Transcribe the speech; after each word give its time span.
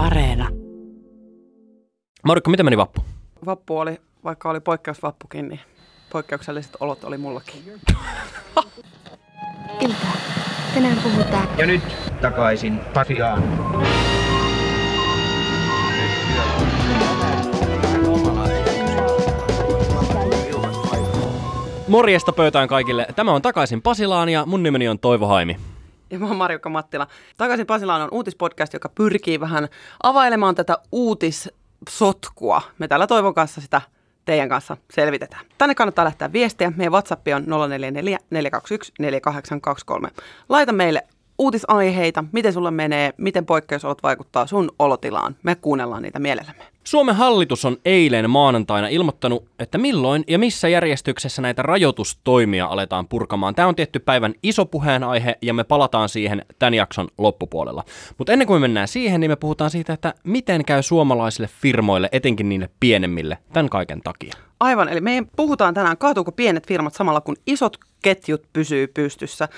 Areena. 0.00 0.48
Marikko, 2.24 2.50
miten 2.50 2.66
meni 2.66 2.76
vappu? 2.76 3.04
Vappu 3.46 3.78
oli, 3.78 4.00
vaikka 4.24 4.50
oli 4.50 4.60
poikkeusvappukin, 4.60 5.48
niin 5.48 5.60
poikkeukselliset 6.12 6.76
olot 6.80 7.04
oli 7.04 7.18
mullakin. 7.18 7.62
Ilta. 9.80 10.06
Tänään 10.74 10.96
puhutaan 11.02 11.48
Ja 11.58 11.66
nyt 11.66 11.82
takaisin 12.20 12.78
Pasiaan. 12.94 13.42
Morjesta 21.88 22.32
pöytään 22.32 22.68
kaikille. 22.68 23.06
Tämä 23.16 23.32
on 23.32 23.42
takaisin 23.42 23.82
Pasilaan 23.82 24.28
ja 24.28 24.46
mun 24.46 24.62
nimeni 24.62 24.88
on 24.88 24.98
Toivo 24.98 25.26
Haimi. 25.26 25.56
Ja 26.10 26.18
mä 26.18 26.26
oon 26.26 26.36
Marjukka 26.36 26.68
Mattila. 26.68 27.06
Takaisin 27.36 27.66
Pasilaan 27.66 28.02
on 28.02 28.08
uutispodcast, 28.12 28.72
joka 28.72 28.88
pyrkii 28.88 29.40
vähän 29.40 29.68
availemaan 30.02 30.54
tätä 30.54 30.78
uutissotkua. 30.92 32.62
Me 32.78 32.88
täällä 32.88 33.06
Toivon 33.06 33.34
kanssa 33.34 33.60
sitä 33.60 33.80
teidän 34.24 34.48
kanssa 34.48 34.76
selvitetään. 34.92 35.46
Tänne 35.58 35.74
kannattaa 35.74 36.04
lähteä 36.04 36.32
viestiä. 36.32 36.72
Meidän 36.76 36.92
WhatsApp 36.92 37.26
on 37.36 37.68
044 37.68 38.18
421 38.30 38.92
4823. 38.98 40.08
Laita 40.48 40.72
meille 40.72 41.06
uutisaiheita, 41.38 42.24
miten 42.32 42.52
sulle 42.52 42.70
menee, 42.70 43.12
miten 43.16 43.46
poikkeusolot 43.46 44.02
vaikuttaa 44.02 44.46
sun 44.46 44.70
olotilaan. 44.78 45.36
Me 45.42 45.54
kuunnellaan 45.54 46.02
niitä 46.02 46.18
mielellämme. 46.18 46.64
Suomen 46.90 47.16
hallitus 47.16 47.64
on 47.64 47.76
eilen 47.84 48.30
maanantaina 48.30 48.88
ilmoittanut, 48.88 49.44
että 49.58 49.78
milloin 49.78 50.24
ja 50.28 50.38
missä 50.38 50.68
järjestyksessä 50.68 51.42
näitä 51.42 51.62
rajoitustoimia 51.62 52.66
aletaan 52.66 53.08
purkamaan. 53.08 53.54
Tämä 53.54 53.68
on 53.68 53.74
tietty 53.74 53.98
päivän 53.98 54.34
iso 54.42 54.66
puheenaihe 54.66 55.38
ja 55.42 55.54
me 55.54 55.64
palataan 55.64 56.08
siihen 56.08 56.44
tämän 56.58 56.74
jakson 56.74 57.08
loppupuolella. 57.18 57.84
Mutta 58.18 58.32
ennen 58.32 58.46
kuin 58.46 58.60
me 58.60 58.68
mennään 58.68 58.88
siihen, 58.88 59.20
niin 59.20 59.30
me 59.30 59.36
puhutaan 59.36 59.70
siitä, 59.70 59.92
että 59.92 60.14
miten 60.24 60.64
käy 60.64 60.82
suomalaisille 60.82 61.48
firmoille, 61.62 62.08
etenkin 62.12 62.48
niille 62.48 62.70
pienemmille, 62.80 63.38
tämän 63.52 63.68
kaiken 63.68 64.00
takia. 64.00 64.34
Aivan, 64.60 64.88
eli 64.88 65.00
me 65.00 65.26
puhutaan 65.36 65.74
tänään, 65.74 65.98
kaatuuko 65.98 66.32
pienet 66.32 66.66
firmat 66.66 66.94
samalla 66.94 67.20
kun 67.20 67.36
isot 67.46 67.76
ketjut 68.02 68.42
pysyy 68.52 68.86
pystyssä. 68.86 69.48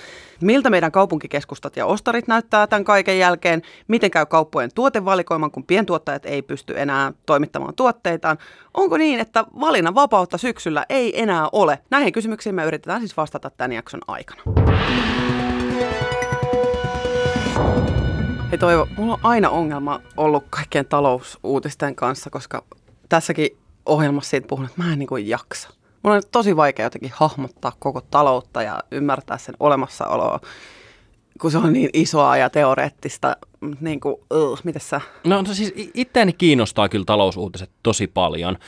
Miltä 0.41 0.71
meidän 0.71 0.93
kaupunkikeskustat 0.93 1.77
ja 1.77 1.87
ostarit 1.87 2.29
näyttää 2.29 2.67
tämän 2.67 2.85
kaiken 2.85 3.19
jälkeen? 3.19 3.63
Miten 3.89 4.11
käy 4.11 4.27
kauppojen 4.27 4.71
tuotevalikoiman, 4.75 5.51
kun 5.51 5.65
pientuottajat 5.65 6.27
ei 6.27 6.43
pysty 6.43 6.81
enää 6.81 7.13
toimittamaan 7.27 7.75
tuotteitaan? 7.75 8.39
Onko 8.75 8.97
niin, 8.97 9.21
että 9.21 9.45
valinnan 9.61 9.95
vapautta 9.95 10.39
syksyllä 10.39 10.87
ei 10.89 11.23
enää 11.23 11.49
ole? 11.53 11.79
Näihin 11.91 12.13
kysymyksiin 12.13 12.55
me 12.55 12.65
yritetään 12.65 13.01
siis 13.01 13.17
vastata 13.17 13.51
tämän 13.51 13.73
jakson 13.73 14.01
aikana. 14.07 14.43
Hei 18.51 18.59
Toivo, 18.59 18.89
mulla 18.97 19.15
on 19.15 19.21
aina 19.23 19.51
ongelma 19.51 20.01
ollut 20.17 20.45
kaikkien 20.51 20.87
talousuutisten 20.87 21.95
kanssa, 21.95 22.31
koska 22.31 22.65
tässäkin 23.09 23.51
ohjelmassa 23.87 24.31
siitä 24.31 24.47
puhun, 24.47 24.67
että 24.67 24.83
mä 24.83 24.93
en 24.93 24.99
niin 24.99 25.07
kuin 25.07 25.29
jaksa. 25.29 25.69
Mulla 26.03 26.17
on 26.17 26.23
tosi 26.31 26.57
vaikea 26.57 26.87
jotenkin 26.87 27.13
hahmottaa 27.15 27.73
koko 27.79 28.01
taloutta 28.01 28.63
ja 28.63 28.81
ymmärtää 28.91 29.39
sen 29.39 29.55
olemassaoloa, 29.61 30.41
kun 31.43 31.51
se 31.51 31.59
on 31.59 31.73
niin 31.73 31.91
isoa 31.93 32.37
ja 32.37 32.51
teoreettista. 32.51 33.37
Niin 33.81 34.01
kuin, 34.01 34.17
uh, 34.35 34.61
miten 34.65 34.83
sä? 34.83 35.01
No, 35.25 35.43
no 35.43 35.55
siis 35.55 35.75
itseäni 35.95 36.33
kiinnostaa 36.33 36.89
kyllä 36.89 37.05
talousuutiset 37.05 37.71
tosi 37.83 38.07
paljon. 38.07 38.59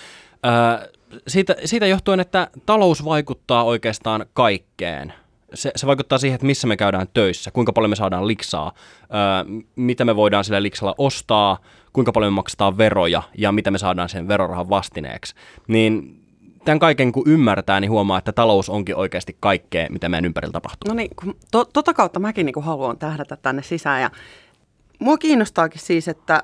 Öö, 0.47 0.89
siitä, 1.27 1.57
siitä 1.65 1.87
johtuen, 1.87 2.21
että 2.21 2.49
talous 2.67 3.05
vaikuttaa 3.05 3.65
oikeastaan 3.65 4.27
kaikkeen. 4.33 5.13
Se, 5.55 5.73
se 5.77 5.87
vaikuttaa 5.87 6.19
siihen, 6.19 6.35
että 6.35 6.47
missä 6.47 6.67
me 6.67 6.77
käydään 6.77 7.07
töissä, 7.15 7.51
kuinka 7.51 7.73
paljon 7.73 7.91
me 7.91 7.97
saadaan 7.97 8.27
liksaa, 8.27 8.73
öö, 9.03 9.63
mitä 9.77 10.05
me 10.05 10.17
voidaan 10.17 10.45
sillä 10.45 10.63
liksalla 10.63 10.95
ostaa, 10.99 11.59
kuinka 11.93 12.13
paljon 12.13 12.33
me 12.33 12.37
maksetaan 12.37 12.79
veroja 12.79 13.23
ja 13.39 13.53
mitä 13.53 13.71
me 13.71 13.79
saadaan 13.79 14.09
sen 14.09 14.29
verorahan 14.29 14.71
vastineeksi. 14.71 15.35
Niin 15.69 16.24
tämän 16.65 16.79
kaiken 16.79 17.13
kun 17.13 17.23
ymmärtää, 17.27 17.81
niin 17.81 17.91
huomaa, 17.91 18.19
että 18.19 18.33
talous 18.33 18.69
onkin 18.69 18.97
oikeasti 18.97 19.37
kaikkea, 19.41 19.87
mitä 19.91 20.09
meidän 20.09 20.25
ympärillä 20.25 20.53
tapahtuu. 20.53 20.89
No 20.89 20.95
niin, 20.95 21.11
kun 21.17 21.37
to, 21.51 21.65
tota 21.65 21.95
kautta 21.95 22.21
mäkin 22.21 22.47
niin 22.47 22.63
haluan 22.65 22.99
tähdätä 22.99 23.37
tänne 23.37 23.63
sisään. 23.63 24.03
Ja 24.03 24.11
mua 24.99 25.19
kiinnostaakin 25.19 25.81
siis, 25.81 26.09
että 26.09 26.43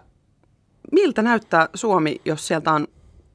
miltä 0.92 1.22
näyttää 1.22 1.68
Suomi, 1.74 2.20
jos 2.24 2.46
sieltä 2.46 2.72
on 2.72 2.88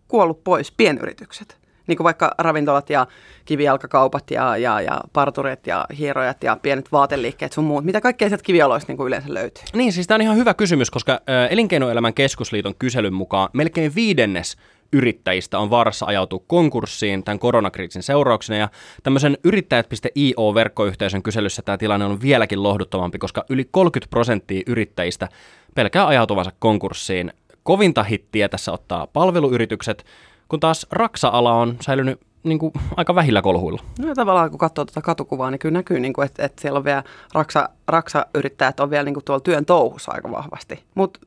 kuollut 0.07 0.43
pois 0.43 0.71
pienyritykset? 0.71 1.57
Niin 1.87 1.97
kuin 1.97 2.05
vaikka 2.05 2.35
ravintolat 2.37 2.89
ja 2.89 3.07
kivijalkakaupat 3.45 4.31
ja, 4.31 4.57
ja, 4.57 4.81
ja 4.81 5.01
parturit 5.13 5.67
ja 5.67 5.85
hierojat 5.97 6.43
ja 6.43 6.57
pienet 6.61 6.91
vaateliikkeet 6.91 7.53
sun 7.53 7.63
muut. 7.63 7.85
Mitä 7.85 8.01
kaikkea 8.01 8.29
sieltä 8.29 8.43
kivijaloista 8.43 8.91
niin 8.91 8.97
kuin 8.97 9.07
yleensä 9.07 9.33
löytyy? 9.33 9.63
Niin, 9.73 9.93
siis 9.93 10.07
tämä 10.07 10.15
on 10.15 10.21
ihan 10.21 10.37
hyvä 10.37 10.53
kysymys, 10.53 10.91
koska 10.91 11.19
Elinkeinoelämän 11.49 12.13
keskusliiton 12.13 12.75
kyselyn 12.79 13.13
mukaan 13.13 13.49
melkein 13.53 13.95
viidennes 13.95 14.57
yrittäjistä 14.93 15.59
on 15.59 15.69
vaarassa 15.69 16.05
ajautua 16.05 16.43
konkurssiin 16.47 17.23
tämän 17.23 17.39
koronakriisin 17.39 18.03
seurauksena. 18.03 18.59
Ja 18.59 18.69
tämmöisen 19.03 19.37
yrittäjät.io-verkkoyhteisön 19.43 21.23
kyselyssä 21.23 21.61
tämä 21.61 21.77
tilanne 21.77 22.05
on 22.05 22.21
vieläkin 22.21 22.63
lohduttomampi, 22.63 23.17
koska 23.17 23.45
yli 23.49 23.67
30 23.71 24.09
prosenttia 24.09 24.63
yrittäjistä 24.67 25.29
pelkää 25.75 26.07
ajautuvansa 26.07 26.51
konkurssiin. 26.59 27.33
Kovinta 27.63 28.03
hittiä 28.03 28.49
tässä 28.49 28.71
ottaa 28.71 29.07
palveluyritykset, 29.07 30.05
kun 30.47 30.59
taas 30.59 30.87
raksa-ala 30.91 31.53
on 31.53 31.77
säilynyt 31.81 32.19
niin 32.43 32.59
kuin, 32.59 32.73
aika 32.97 33.15
vähillä 33.15 33.41
kolhuilla. 33.41 33.83
No 33.99 34.15
tavallaan 34.15 34.49
kun 34.49 34.59
katsoo 34.59 34.85
tuota 34.85 35.01
katukuvaa, 35.01 35.51
niin 35.51 35.59
kyllä 35.59 35.73
näkyy, 35.73 35.99
niin 35.99 36.13
kuin, 36.13 36.25
että, 36.25 36.45
että 36.45 36.61
siellä 36.61 36.77
on 36.77 36.83
vielä 36.83 37.03
raksa, 37.33 37.69
raksayrittäjät 37.87 38.79
on 38.79 38.89
vielä 38.89 39.03
niin 39.03 39.13
kuin 39.13 39.23
tuolla 39.23 39.39
työn 39.39 39.65
touhussa 39.65 40.11
aika 40.11 40.31
vahvasti. 40.31 40.83
Mutta 40.95 41.19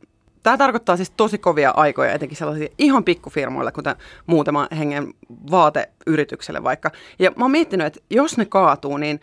tämä 0.42 0.56
tarkoittaa 0.56 0.96
siis 0.96 1.10
tosi 1.10 1.38
kovia 1.38 1.70
aikoja, 1.70 2.12
etenkin 2.12 2.38
sellaisia 2.38 2.68
ihan 2.78 3.04
pikkufirmoille, 3.04 3.72
kuten 3.72 3.96
muutama 4.26 4.68
hengen 4.78 5.14
vaateyritykselle 5.50 6.64
vaikka. 6.64 6.90
Ja 7.18 7.30
mä 7.36 7.44
oon 7.44 7.50
miettinyt, 7.50 7.86
että 7.86 8.00
jos 8.10 8.38
ne 8.38 8.44
kaatuu, 8.44 8.96
niin 8.96 9.20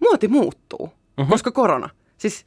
muoti 0.00 0.28
muuttuu, 0.28 0.92
uh-huh. 1.20 1.28
koska 1.28 1.50
korona. 1.50 1.88
Siis 2.18 2.44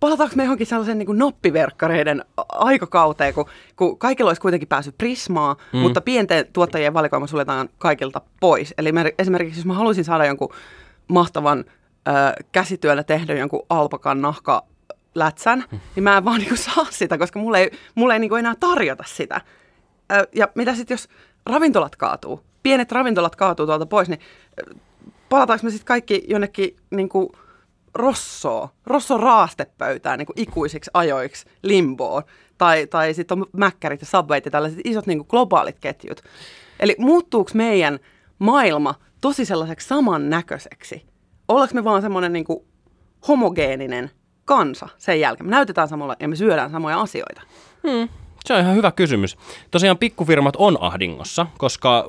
palataanko 0.00 0.36
me 0.36 0.42
johonkin 0.42 0.66
sellaisen 0.66 0.98
niin 0.98 1.18
noppiverkkareiden 1.18 2.24
aikakauteen, 2.48 3.34
kun, 3.34 3.44
kun 3.76 3.98
kaikilla 3.98 4.30
olisi 4.30 4.40
kuitenkin 4.40 4.68
päässyt 4.68 4.98
Prismaa, 4.98 5.56
mm. 5.72 5.78
mutta 5.78 6.00
pienten 6.00 6.46
tuottajien 6.52 6.94
valikoima 6.94 7.26
suljetaan 7.26 7.68
kaikilta 7.78 8.20
pois. 8.40 8.74
Eli 8.78 8.92
mer- 8.92 9.14
esimerkiksi 9.18 9.60
jos 9.60 9.66
mä 9.66 9.74
haluaisin 9.74 10.04
saada 10.04 10.26
jonkun 10.26 10.52
mahtavan 11.08 11.64
ö, 12.08 12.12
käsityöllä 12.52 13.02
tehdä 13.02 13.34
jonkun 13.34 13.66
alpakan 13.68 14.22
nahka 14.22 14.64
lätsän, 15.14 15.64
niin 15.70 16.04
mä 16.04 16.16
en 16.16 16.24
vaan 16.24 16.40
niinku 16.40 16.56
saa 16.56 16.86
sitä, 16.90 17.18
koska 17.18 17.38
mulle 17.38 17.60
ei, 17.60 17.70
mulle 17.94 18.12
ei 18.12 18.20
niinku 18.20 18.34
enää 18.34 18.54
tarjota 18.60 19.04
sitä. 19.06 19.40
Ja 20.34 20.48
mitä 20.54 20.74
sitten, 20.74 20.94
jos 20.94 21.08
ravintolat 21.46 21.96
kaatuu, 21.96 22.40
pienet 22.62 22.92
ravintolat 22.92 23.36
kaatuu 23.36 23.66
tuolta 23.66 23.86
pois, 23.86 24.08
niin 24.08 24.20
palataanko 25.28 25.64
me 25.64 25.70
sitten 25.70 25.86
kaikki 25.86 26.24
jonnekin 26.28 26.76
niinku 26.90 27.32
rossoa, 27.94 28.68
rosson 28.86 29.20
raastepöytään 29.20 30.18
niin 30.18 30.28
ikuisiksi 30.36 30.90
ajoiksi 30.94 31.46
limboon. 31.62 32.22
Tai, 32.58 32.86
tai 32.86 33.14
sitten 33.14 33.38
on 33.38 33.46
mäkkärit 33.52 34.00
ja 34.00 34.06
subwayt 34.06 34.44
ja 34.44 34.50
tällaiset 34.50 34.80
isot 34.84 35.06
niin 35.06 35.24
globaalit 35.28 35.78
ketjut. 35.80 36.22
Eli 36.80 36.96
muuttuuko 36.98 37.50
meidän 37.54 37.98
maailma 38.38 38.94
tosi 39.20 39.44
sellaiseksi 39.44 39.88
samannäköiseksi? 39.88 41.06
Ollaanko 41.48 41.74
me 41.74 41.84
vaan 41.84 42.02
semmoinen 42.02 42.32
niin 42.32 42.46
homogeeninen 43.28 44.10
kansa 44.44 44.88
sen 44.98 45.20
jälkeen? 45.20 45.46
Me 45.46 45.50
näytetään 45.50 45.88
samalla 45.88 46.16
ja 46.20 46.28
me 46.28 46.36
syödään 46.36 46.70
samoja 46.70 47.00
asioita. 47.00 47.42
Hmm. 47.88 48.08
Se 48.44 48.54
on 48.54 48.60
ihan 48.60 48.76
hyvä 48.76 48.92
kysymys. 48.92 49.36
Tosiaan 49.70 49.98
pikkufirmat 49.98 50.56
on 50.56 50.78
ahdingossa, 50.80 51.46
koska 51.58 52.04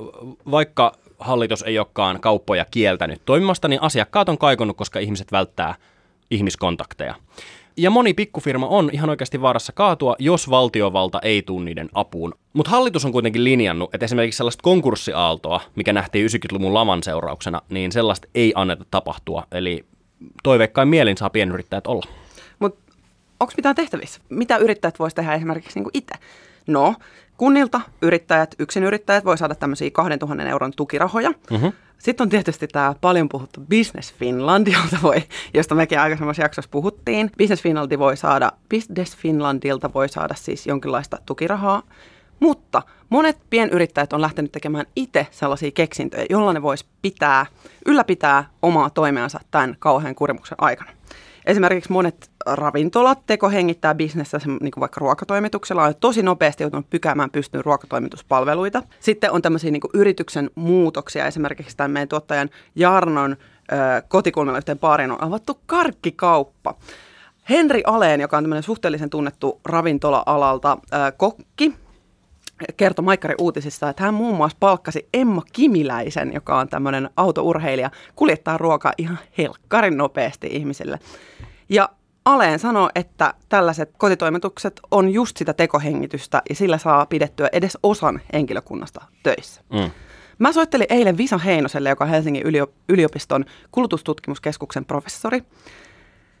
vaikka 0.50 0.92
hallitus 1.18 1.62
ei 1.62 1.78
olekaan 1.78 2.20
kauppoja 2.20 2.66
kieltänyt 2.70 3.22
toimimasta, 3.24 3.68
niin 3.68 3.82
asiakkaat 3.82 4.28
on 4.28 4.38
kaikonnut, 4.38 4.76
koska 4.76 4.98
ihmiset 4.98 5.32
välttää 5.32 5.74
ihmiskontakteja. 6.30 7.14
Ja 7.76 7.90
moni 7.90 8.14
pikkufirma 8.14 8.66
on 8.66 8.90
ihan 8.92 9.10
oikeasti 9.10 9.42
vaarassa 9.42 9.72
kaatua, 9.72 10.16
jos 10.18 10.50
valtiovalta 10.50 11.20
ei 11.22 11.42
tule 11.42 11.64
niiden 11.64 11.88
apuun. 11.94 12.34
Mutta 12.52 12.70
hallitus 12.70 13.04
on 13.04 13.12
kuitenkin 13.12 13.44
linjannut, 13.44 13.94
että 13.94 14.04
esimerkiksi 14.04 14.36
sellaista 14.36 14.62
konkurssiaaltoa, 14.62 15.60
mikä 15.74 15.92
nähtiin 15.92 16.26
90-luvun 16.26 16.74
laman 16.74 17.02
seurauksena, 17.02 17.62
niin 17.68 17.92
sellaista 17.92 18.28
ei 18.34 18.52
anneta 18.56 18.84
tapahtua. 18.90 19.46
Eli 19.52 19.84
toiveikkain 20.42 20.88
mielin 20.88 21.16
saa 21.16 21.30
pienyrittäjät 21.30 21.86
olla. 21.86 22.06
Onko 23.44 23.54
mitään 23.56 23.74
tehtävissä? 23.74 24.20
Mitä 24.28 24.56
yrittäjät 24.56 24.98
voisi 24.98 25.16
tehdä 25.16 25.34
esimerkiksi 25.34 25.80
niin 25.80 25.90
itse? 25.94 26.14
No, 26.66 26.94
kunnilta 27.36 27.80
yrittäjät, 28.02 28.54
yksinyrittäjät 28.58 29.24
voi 29.24 29.38
saada 29.38 29.54
tämmöisiä 29.54 29.90
2000 29.90 30.42
euron 30.48 30.72
tukirahoja. 30.76 31.30
Mm-hmm. 31.50 31.72
Sitten 31.98 32.24
on 32.24 32.28
tietysti 32.28 32.68
tämä 32.68 32.94
paljon 33.00 33.28
puhuttu 33.28 33.60
Business 33.60 34.14
Finland, 34.14 34.66
jolta 34.76 34.98
voi, 35.02 35.22
josta 35.54 35.74
mekin 35.74 36.00
aikaisemmassa 36.00 36.42
jaksossa 36.42 36.68
puhuttiin. 36.70 37.30
Business 37.38 37.62
Finlandi 37.62 37.98
voi 37.98 38.16
saada, 38.16 38.52
Business 38.70 39.16
Finlandilta 39.16 39.92
voi 39.94 40.08
saada 40.08 40.34
siis 40.34 40.66
jonkinlaista 40.66 41.18
tukirahaa. 41.26 41.82
Mutta 42.40 42.82
monet 43.10 43.38
pienyrittäjät 43.50 44.12
on 44.12 44.20
lähtenyt 44.20 44.52
tekemään 44.52 44.86
itse 44.96 45.26
sellaisia 45.30 45.70
keksintöjä, 45.70 46.26
jolla 46.30 46.52
ne 46.52 46.62
vois 46.62 46.86
pitää, 47.02 47.46
ylläpitää 47.86 48.50
omaa 48.62 48.90
toimeansa 48.90 49.40
tämän 49.50 49.76
kauhean 49.78 50.14
kurimuksen 50.14 50.58
aikana. 50.60 50.90
Esimerkiksi 51.46 51.92
monet 51.92 52.30
ravintolat 52.46 53.26
tekohengittää 53.26 53.94
bisnessä, 53.94 54.38
niin 54.46 54.70
kuin 54.70 54.80
vaikka 54.80 55.00
ruokatoimituksella, 55.00 55.84
on 55.84 55.94
tosi 56.00 56.22
nopeasti 56.22 56.62
joutunut 56.62 56.90
pykäämään 56.90 57.30
pystyyn 57.30 57.64
ruokatoimituspalveluita. 57.64 58.82
Sitten 59.00 59.30
on 59.30 59.42
tämmöisiä 59.42 59.70
niin 59.70 59.82
yrityksen 59.94 60.50
muutoksia, 60.54 61.26
esimerkiksi 61.26 61.76
tämän 61.76 61.90
meidän 61.90 62.08
tuottajan 62.08 62.50
Jarnon 62.74 63.36
kotikulmilla 64.08 64.58
yhteen 64.58 64.78
baariin 64.78 65.10
on 65.10 65.22
avattu 65.22 65.60
karkkikauppa. 65.66 66.74
Henri 67.50 67.82
Aleen, 67.86 68.20
joka 68.20 68.36
on 68.36 68.44
tämmöinen 68.44 68.62
suhteellisen 68.62 69.10
tunnettu 69.10 69.60
ravintola-alalta 69.64 70.78
kokki, 71.16 71.74
kertoi 72.76 73.04
Maikkari 73.04 73.34
uutisissa, 73.40 73.88
että 73.88 74.02
hän 74.02 74.14
muun 74.14 74.36
muassa 74.36 74.56
palkkasi 74.60 75.08
Emma 75.14 75.42
Kimiläisen, 75.52 76.32
joka 76.32 76.58
on 76.58 76.68
tämmöinen 76.68 77.10
autourheilija, 77.16 77.90
kuljettaa 78.16 78.58
ruokaa 78.58 78.92
ihan 78.98 79.18
helkkarin 79.38 79.96
nopeasti 79.96 80.46
ihmisille. 80.46 80.98
Ja 81.68 81.88
Aleen 82.24 82.58
sanoi, 82.58 82.88
että 82.94 83.34
tällaiset 83.48 83.90
kotitoimitukset 83.98 84.80
on 84.90 85.10
just 85.10 85.36
sitä 85.36 85.52
tekohengitystä 85.52 86.42
ja 86.48 86.54
sillä 86.54 86.78
saa 86.78 87.06
pidettyä 87.06 87.48
edes 87.52 87.78
osan 87.82 88.20
henkilökunnasta 88.32 89.04
töissä. 89.22 89.60
Mm. 89.72 89.90
Mä 90.38 90.52
soittelin 90.52 90.86
eilen 90.90 91.16
Visa 91.16 91.38
Heinoselle, 91.38 91.88
joka 91.88 92.04
on 92.04 92.10
Helsingin 92.10 92.42
yliopiston 92.88 93.44
kulutustutkimuskeskuksen 93.70 94.84
professori. 94.84 95.42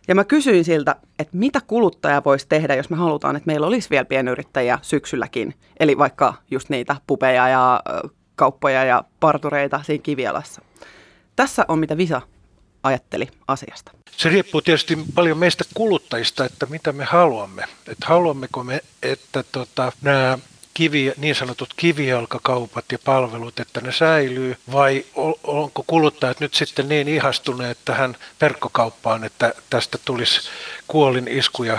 Ja 0.08 0.14
mä 0.14 0.24
kysyin 0.24 0.64
siltä, 0.64 0.96
että 1.18 1.36
mitä 1.36 1.60
kuluttaja 1.66 2.22
voisi 2.24 2.48
tehdä, 2.48 2.74
jos 2.74 2.90
me 2.90 2.96
halutaan, 2.96 3.36
että 3.36 3.46
meillä 3.46 3.66
olisi 3.66 3.90
vielä 3.90 4.04
pienyrittäjiä 4.04 4.78
syksylläkin. 4.82 5.54
Eli 5.80 5.98
vaikka 5.98 6.34
just 6.50 6.68
niitä 6.68 6.96
pupeja 7.06 7.48
ja 7.48 7.82
kauppoja 8.36 8.84
ja 8.84 9.04
partureita 9.20 9.82
siinä 9.82 10.02
kivialassa. 10.02 10.62
Tässä 11.36 11.64
on 11.68 11.78
mitä 11.78 11.96
Visa 11.96 12.20
ajatteli 12.84 13.28
asiasta. 13.48 13.92
Se 14.16 14.28
riippuu 14.28 14.62
tietysti 14.62 14.98
paljon 15.14 15.38
meistä 15.38 15.64
kuluttajista, 15.74 16.44
että 16.44 16.66
mitä 16.66 16.92
me 16.92 17.04
haluamme. 17.04 17.64
Että 17.88 18.06
haluammeko 18.06 18.64
me, 18.64 18.80
että 19.02 19.42
tota, 19.42 19.92
nämä 20.02 20.38
kivi, 20.74 21.12
niin 21.16 21.34
sanotut 21.34 21.74
kivijalkakaupat 21.76 22.84
ja 22.92 22.98
palvelut, 23.04 23.60
että 23.60 23.80
ne 23.80 23.92
säilyy, 23.92 24.56
vai 24.72 25.04
onko 25.44 25.84
kuluttajat 25.86 26.40
nyt 26.40 26.54
sitten 26.54 26.88
niin 26.88 27.08
ihastuneet 27.08 27.78
tähän 27.84 28.16
verkkokauppaan, 28.40 29.24
että 29.24 29.54
tästä 29.70 29.98
tulisi 30.04 30.40
kuolin 30.88 31.28
iskuja 31.28 31.78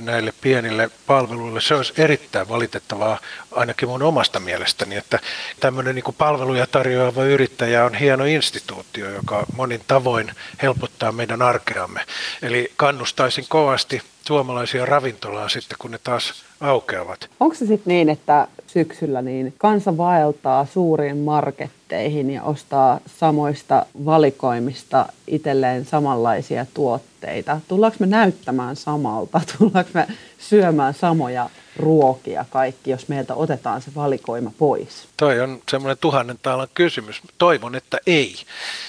näille 0.00 0.32
pienille 0.40 0.90
palveluille. 1.06 1.60
Se 1.60 1.74
olisi 1.74 1.92
erittäin 1.98 2.48
valitettavaa 2.48 3.18
ainakin 3.52 3.88
mun 3.88 4.02
omasta 4.02 4.40
mielestäni, 4.40 4.96
että 4.96 5.18
tämmöinen 5.60 5.94
niin 5.94 6.14
palveluja 6.18 6.66
tarjoava 6.66 7.24
yrittäjä 7.24 7.84
on 7.84 7.94
hieno 7.94 8.24
instituutio, 8.24 9.10
joka 9.10 9.46
monin 9.56 9.84
tavoin 9.86 10.32
helpottaa 10.62 11.12
meidän 11.12 11.42
arkeamme. 11.42 12.00
Eli 12.42 12.72
kannustaisin 12.76 13.44
kovasti 13.48 14.02
suomalaisia 14.30 14.86
ravintolaa 14.86 15.48
sitten, 15.48 15.76
kun 15.80 15.90
ne 15.90 15.98
taas 16.04 16.44
aukeavat. 16.60 17.30
Onko 17.40 17.54
se 17.54 17.66
sitten 17.66 17.90
niin, 17.90 18.08
että 18.08 18.48
syksyllä 18.66 19.22
niin 19.22 19.54
kansa 19.58 19.96
vaeltaa 19.96 20.66
suuriin 20.66 21.18
marketteihin 21.18 22.30
ja 22.30 22.42
ostaa 22.42 23.00
samoista 23.18 23.86
valikoimista 24.04 25.06
itselleen 25.26 25.84
samanlaisia 25.84 26.66
tuotteita? 26.74 27.60
Tullaanko 27.68 27.96
me 28.00 28.06
näyttämään 28.06 28.76
samalta? 28.76 29.40
Tullaanko 29.58 29.90
me 29.94 30.06
syömään 30.38 30.94
samoja 30.94 31.50
ruokia 31.76 32.44
kaikki, 32.50 32.90
jos 32.90 33.08
meiltä 33.08 33.34
otetaan 33.34 33.82
se 33.82 33.90
valikoima 33.94 34.52
pois? 34.58 35.08
Toi 35.16 35.40
on 35.40 35.62
semmoinen 35.70 35.98
tuhannen 36.00 36.38
taalan 36.42 36.68
kysymys. 36.74 37.20
Toivon, 37.38 37.74
että 37.74 37.98
ei. 38.06 38.34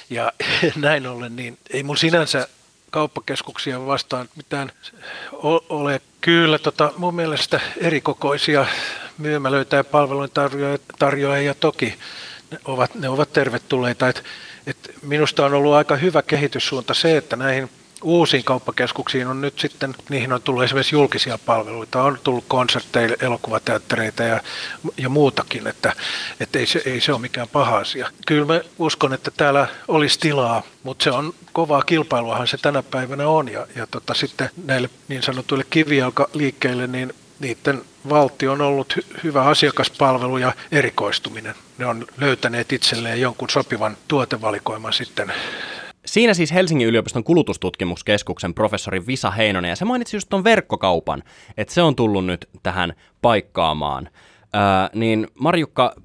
Ja 0.09 0.31
näin 0.75 1.07
ollen, 1.07 1.35
niin 1.35 1.57
ei 1.73 1.83
mun 1.83 1.97
sinänsä 1.97 2.47
kauppakeskuksia 2.91 3.85
vastaan 3.85 4.29
mitään 4.35 4.71
ole. 5.69 6.01
Kyllä, 6.21 6.59
tota, 6.59 6.93
mun 6.97 7.15
mielestä 7.15 7.59
erikokoisia 7.77 8.65
myymälöitä 9.17 9.75
ja 9.75 9.83
palveluntarjoajia 9.83 11.53
toki 11.59 11.97
ne 12.51 12.59
ovat, 12.65 12.95
ne 12.95 13.09
ovat 13.09 13.33
tervetulleita. 13.33 14.09
Et, 14.09 14.23
et 14.67 14.77
minusta 15.01 15.45
on 15.45 15.53
ollut 15.53 15.73
aika 15.73 15.95
hyvä 15.95 16.21
kehityssuunta 16.21 16.93
se, 16.93 17.17
että 17.17 17.35
näihin 17.35 17.69
uusiin 18.03 18.44
kauppakeskuksiin 18.44 19.27
on 19.27 19.42
nyt 19.42 19.59
sitten, 19.59 19.95
niihin 20.09 20.33
on 20.33 20.42
tullut 20.42 20.63
esimerkiksi 20.63 20.95
julkisia 20.95 21.39
palveluita, 21.45 22.03
on 22.03 22.19
tullut 22.24 22.45
konsertteja, 22.48 23.15
elokuvateattereita 23.21 24.24
ja, 24.24 24.39
ja 24.98 25.09
muutakin, 25.09 25.68
että, 25.68 25.94
että 26.39 26.59
ei, 26.59 26.65
se, 26.65 26.81
ei 26.86 27.01
se 27.01 27.13
ole 27.13 27.21
mikään 27.21 27.48
paha 27.48 27.77
asia. 27.77 28.09
Kyllä 28.27 28.45
mä 28.45 28.62
uskon, 28.80 29.13
että 29.13 29.31
täällä 29.38 29.68
olisi 29.88 30.19
tilaa, 30.19 30.63
mutta 30.83 31.03
se 31.03 31.12
on 31.12 31.33
kovaa 31.53 31.81
kilpailuahan 31.81 32.48
se 32.48 32.57
tänä 32.57 32.83
päivänä 32.83 33.27
on 33.27 33.51
ja, 33.51 33.68
ja 33.75 33.88
tota, 33.88 34.13
sitten 34.13 34.50
näille 34.65 34.89
niin 35.07 35.24
sanotuille 35.24 35.65
kivijalkaliikkeille, 35.69 36.88
niin 36.88 37.13
niiden 37.39 37.81
valtio 38.09 38.51
on 38.51 38.62
ollut 38.62 38.94
hy- 38.98 39.19
hyvä 39.24 39.44
asiakaspalvelu 39.44 40.38
ja 40.38 40.53
erikoistuminen. 40.71 41.56
Ne 41.77 41.86
on 41.86 42.07
löytäneet 42.18 42.74
itselleen 42.74 43.21
jonkun 43.21 43.50
sopivan 43.50 43.98
tuotevalikoiman 44.07 44.94
sitten 44.94 45.33
Siinä 46.06 46.33
siis 46.33 46.53
Helsingin 46.53 46.88
yliopiston 46.88 47.24
kulutustutkimuskeskuksen 47.24 48.53
professori 48.53 49.07
Visa 49.07 49.31
Heinonen, 49.31 49.69
ja 49.69 49.75
se 49.75 49.86
mainitsi 49.86 50.18
just 50.18 50.30
tuon 50.30 50.44
verkkokaupan, 50.44 51.24
että 51.57 51.74
se 51.74 51.81
on 51.81 51.95
tullut 51.95 52.25
nyt 52.25 52.50
tähän 52.63 52.94
paikkaamaan. 53.21 54.09
Ää, 54.53 54.89
niin 54.94 55.27
Marjukka, 55.39 55.95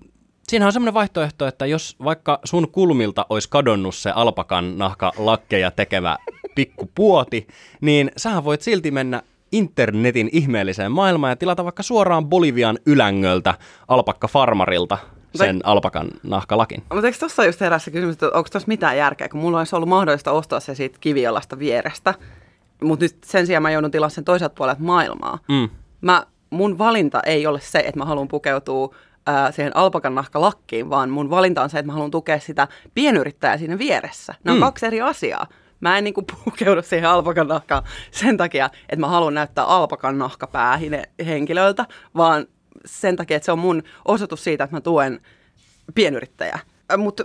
siinä 0.49 0.67
on 0.67 0.73
semmoinen 0.73 0.95
vaihtoehto, 0.95 1.47
että 1.47 1.67
jos 1.67 1.97
vaikka 2.05 2.41
sun 2.45 2.69
kulmilta 2.73 3.27
olisi 3.29 3.49
kadonnut 3.51 3.95
se 3.95 4.11
alpakan 4.11 4.79
nahka 4.79 5.13
lakkeja 5.19 5.71
tekevä 5.71 6.17
pikku 6.55 6.91
puoti, 6.95 7.47
niin 7.81 8.11
sähän 8.17 8.45
voit 8.45 8.63
silti 8.63 8.91
mennä 8.91 9.23
internetin 9.53 10.29
ihmeelliseen 10.33 10.93
maailmaan 10.93 11.31
ja 11.31 11.37
tilata 11.37 11.65
vaikka 11.65 11.83
suoraan 11.83 12.27
Bolivian 12.27 12.79
ylängöltä 12.87 13.55
alpakka 13.89 14.29
farmarilta 14.29 14.99
sen 15.37 15.61
alpakan 15.65 16.09
nahkalakin. 16.23 16.83
Mutta 16.95 17.07
eikö 17.07 17.19
tuossa 17.19 17.45
just 17.45 17.61
herää 17.61 17.79
se 17.79 17.91
kysymys, 17.91 18.13
että 18.13 18.27
onko 18.27 18.49
tuossa 18.53 18.69
mitään 18.69 18.97
järkeä, 18.97 19.29
kun 19.29 19.41
mulla 19.41 19.59
olisi 19.59 19.77
ollut 19.77 19.89
mahdollista 19.89 20.33
ostaa 20.33 20.61
se 20.61 20.75
siitä 20.75 20.99
kivialasta 21.01 21.59
vierestä, 21.59 22.15
mutta 22.83 23.05
nyt 23.05 23.17
sen 23.25 23.47
sijaan 23.47 23.63
mä 23.63 23.71
joudun 23.71 23.91
tilaa 23.91 24.09
sen 24.09 24.25
toiselta 24.25 24.55
puolelta 24.55 24.83
maailmaa. 24.83 25.39
Mm. 25.49 25.69
Mä, 26.01 26.27
mun 26.51 26.79
valinta 26.79 27.21
ei 27.27 27.47
ole 27.47 27.61
se, 27.61 27.79
että 27.79 27.99
mä 27.99 28.05
haluan 28.05 28.29
pukeutua 28.29 28.95
ää, 29.27 29.53
siihen 29.53 29.77
alpakan 29.77 30.15
nahkalakkiin, 30.15 30.91
vaan 30.91 31.11
mun 31.11 31.31
valinta 31.31 31.63
on 31.63 31.71
se, 31.71 31.79
että 31.79 31.87
mä 31.87 31.93
haluan 31.93 32.11
tukea 32.11 32.41
sitä 32.41 32.69
pienyrittäjää 32.95 33.59
siinä 33.59 33.79
vieressä. 33.79 34.35
Nämä 34.45 34.55
on 34.55 34.61
mm. 34.61 34.65
kaksi 34.65 34.87
eri 34.87 35.01
asiaa. 35.01 35.47
Mä 35.81 35.99
en 35.99 36.05
niinku 36.05 36.23
pukeudu 36.45 36.83
siihen 36.83 37.09
alpakan 37.09 37.49
nahkaan 37.49 37.83
sen 38.11 38.37
takia, 38.37 38.71
että 38.83 39.01
mä 39.01 39.09
haluan 39.09 39.35
näyttää 39.35 39.65
alpakan 39.65 40.19
nahkapäähin 40.19 41.03
henkilöltä, 41.27 41.87
vaan 42.17 42.47
sen 42.87 43.17
takia, 43.17 43.37
että 43.37 43.45
se 43.45 43.53
on 43.53 43.59
mun 43.59 43.83
osoitus 44.05 44.45
siitä, 44.45 44.65
että 44.65 44.77
mä 44.77 44.81
tuen 44.81 45.21
pienyrittäjää. 45.95 46.59
Mutta 46.99 47.25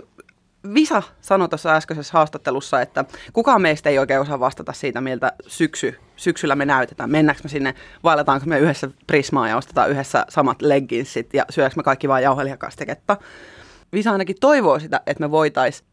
Visa 0.74 1.02
sanoi 1.20 1.48
tuossa 1.48 1.74
äskeisessä 1.74 2.12
haastattelussa, 2.12 2.80
että 2.80 3.04
kukaan 3.32 3.62
meistä 3.62 3.90
ei 3.90 3.98
oikein 3.98 4.20
osaa 4.20 4.40
vastata 4.40 4.72
siitä, 4.72 5.00
miltä 5.00 5.32
syksy, 5.46 6.00
syksyllä 6.16 6.54
me 6.54 6.64
näytetään. 6.64 7.10
Mennäänkö 7.10 7.42
me 7.44 7.48
sinne, 7.48 7.74
vaelletaanko 8.04 8.46
me 8.46 8.58
yhdessä 8.58 8.90
prismaa 9.06 9.48
ja 9.48 9.56
ostetaan 9.56 9.90
yhdessä 9.90 10.26
samat 10.28 10.62
legginsit 10.62 11.34
ja 11.34 11.44
syödäänkö 11.50 11.76
me 11.76 11.82
kaikki 11.82 12.08
vain 12.08 12.24
jauhelihakasteketta. 12.24 13.16
Visa 13.92 14.12
ainakin 14.12 14.36
toivoo 14.40 14.78
sitä, 14.78 15.00
että 15.06 15.20
me 15.20 15.30
voitaisiin 15.30 15.88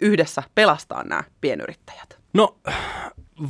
yhdessä 0.00 0.42
pelastaa 0.54 1.04
nämä 1.04 1.24
pienyrittäjät. 1.40 2.18
No, 2.32 2.56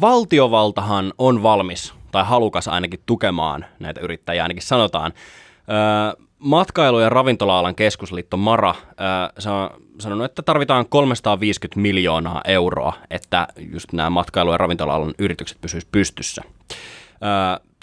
valtiovaltahan 0.01 1.13
on 1.19 1.43
valmis 1.43 1.95
tai 2.13 2.25
halukas 2.25 2.69
ainakin 2.69 3.01
tukemaan 3.07 3.65
näitä 3.81 4.01
yrittäjiä, 4.01 4.43
ainakin 4.43 4.63
sanotaan. 4.63 5.13
Matkailu- 6.39 7.01
ja 7.01 7.09
ravintola-alan 7.09 7.75
keskusliitto 7.75 8.37
MARA 8.37 8.75
se 9.39 9.51
on 9.51 9.71
sanonut, 10.01 10.25
että 10.25 10.43
tarvitaan 10.43 10.87
350 10.89 11.81
miljoonaa 11.81 12.41
euroa, 12.45 12.93
että 13.11 13.49
just 13.73 13.93
nämä 13.93 14.11
matkailu- 14.11 14.53
ja 14.53 14.59
ravintola-alan 14.59 15.15
yritykset 15.19 15.61
pysyisivät 15.61 15.93
pystyssä. 15.93 16.43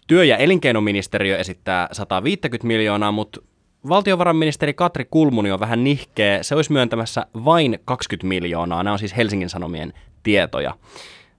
Työ- 0.07 0.25
ja 0.25 0.37
elinkeinoministeriö 0.37 1.37
esittää 1.37 1.89
150 1.91 2.67
miljoonaa, 2.67 3.11
mutta 3.11 3.41
valtiovarainministeri 3.89 4.73
Katri 4.73 5.05
Kulmuni 5.11 5.51
on 5.51 5.59
vähän 5.59 5.83
nihkeä. 5.83 6.43
Se 6.43 6.55
olisi 6.55 6.71
myöntämässä 6.71 7.25
vain 7.45 7.79
20 7.85 8.27
miljoonaa. 8.27 8.83
Nämä 8.83 8.93
on 8.93 8.99
siis 8.99 9.17
Helsingin 9.17 9.49
Sanomien 9.49 9.93
tietoja. 10.23 10.73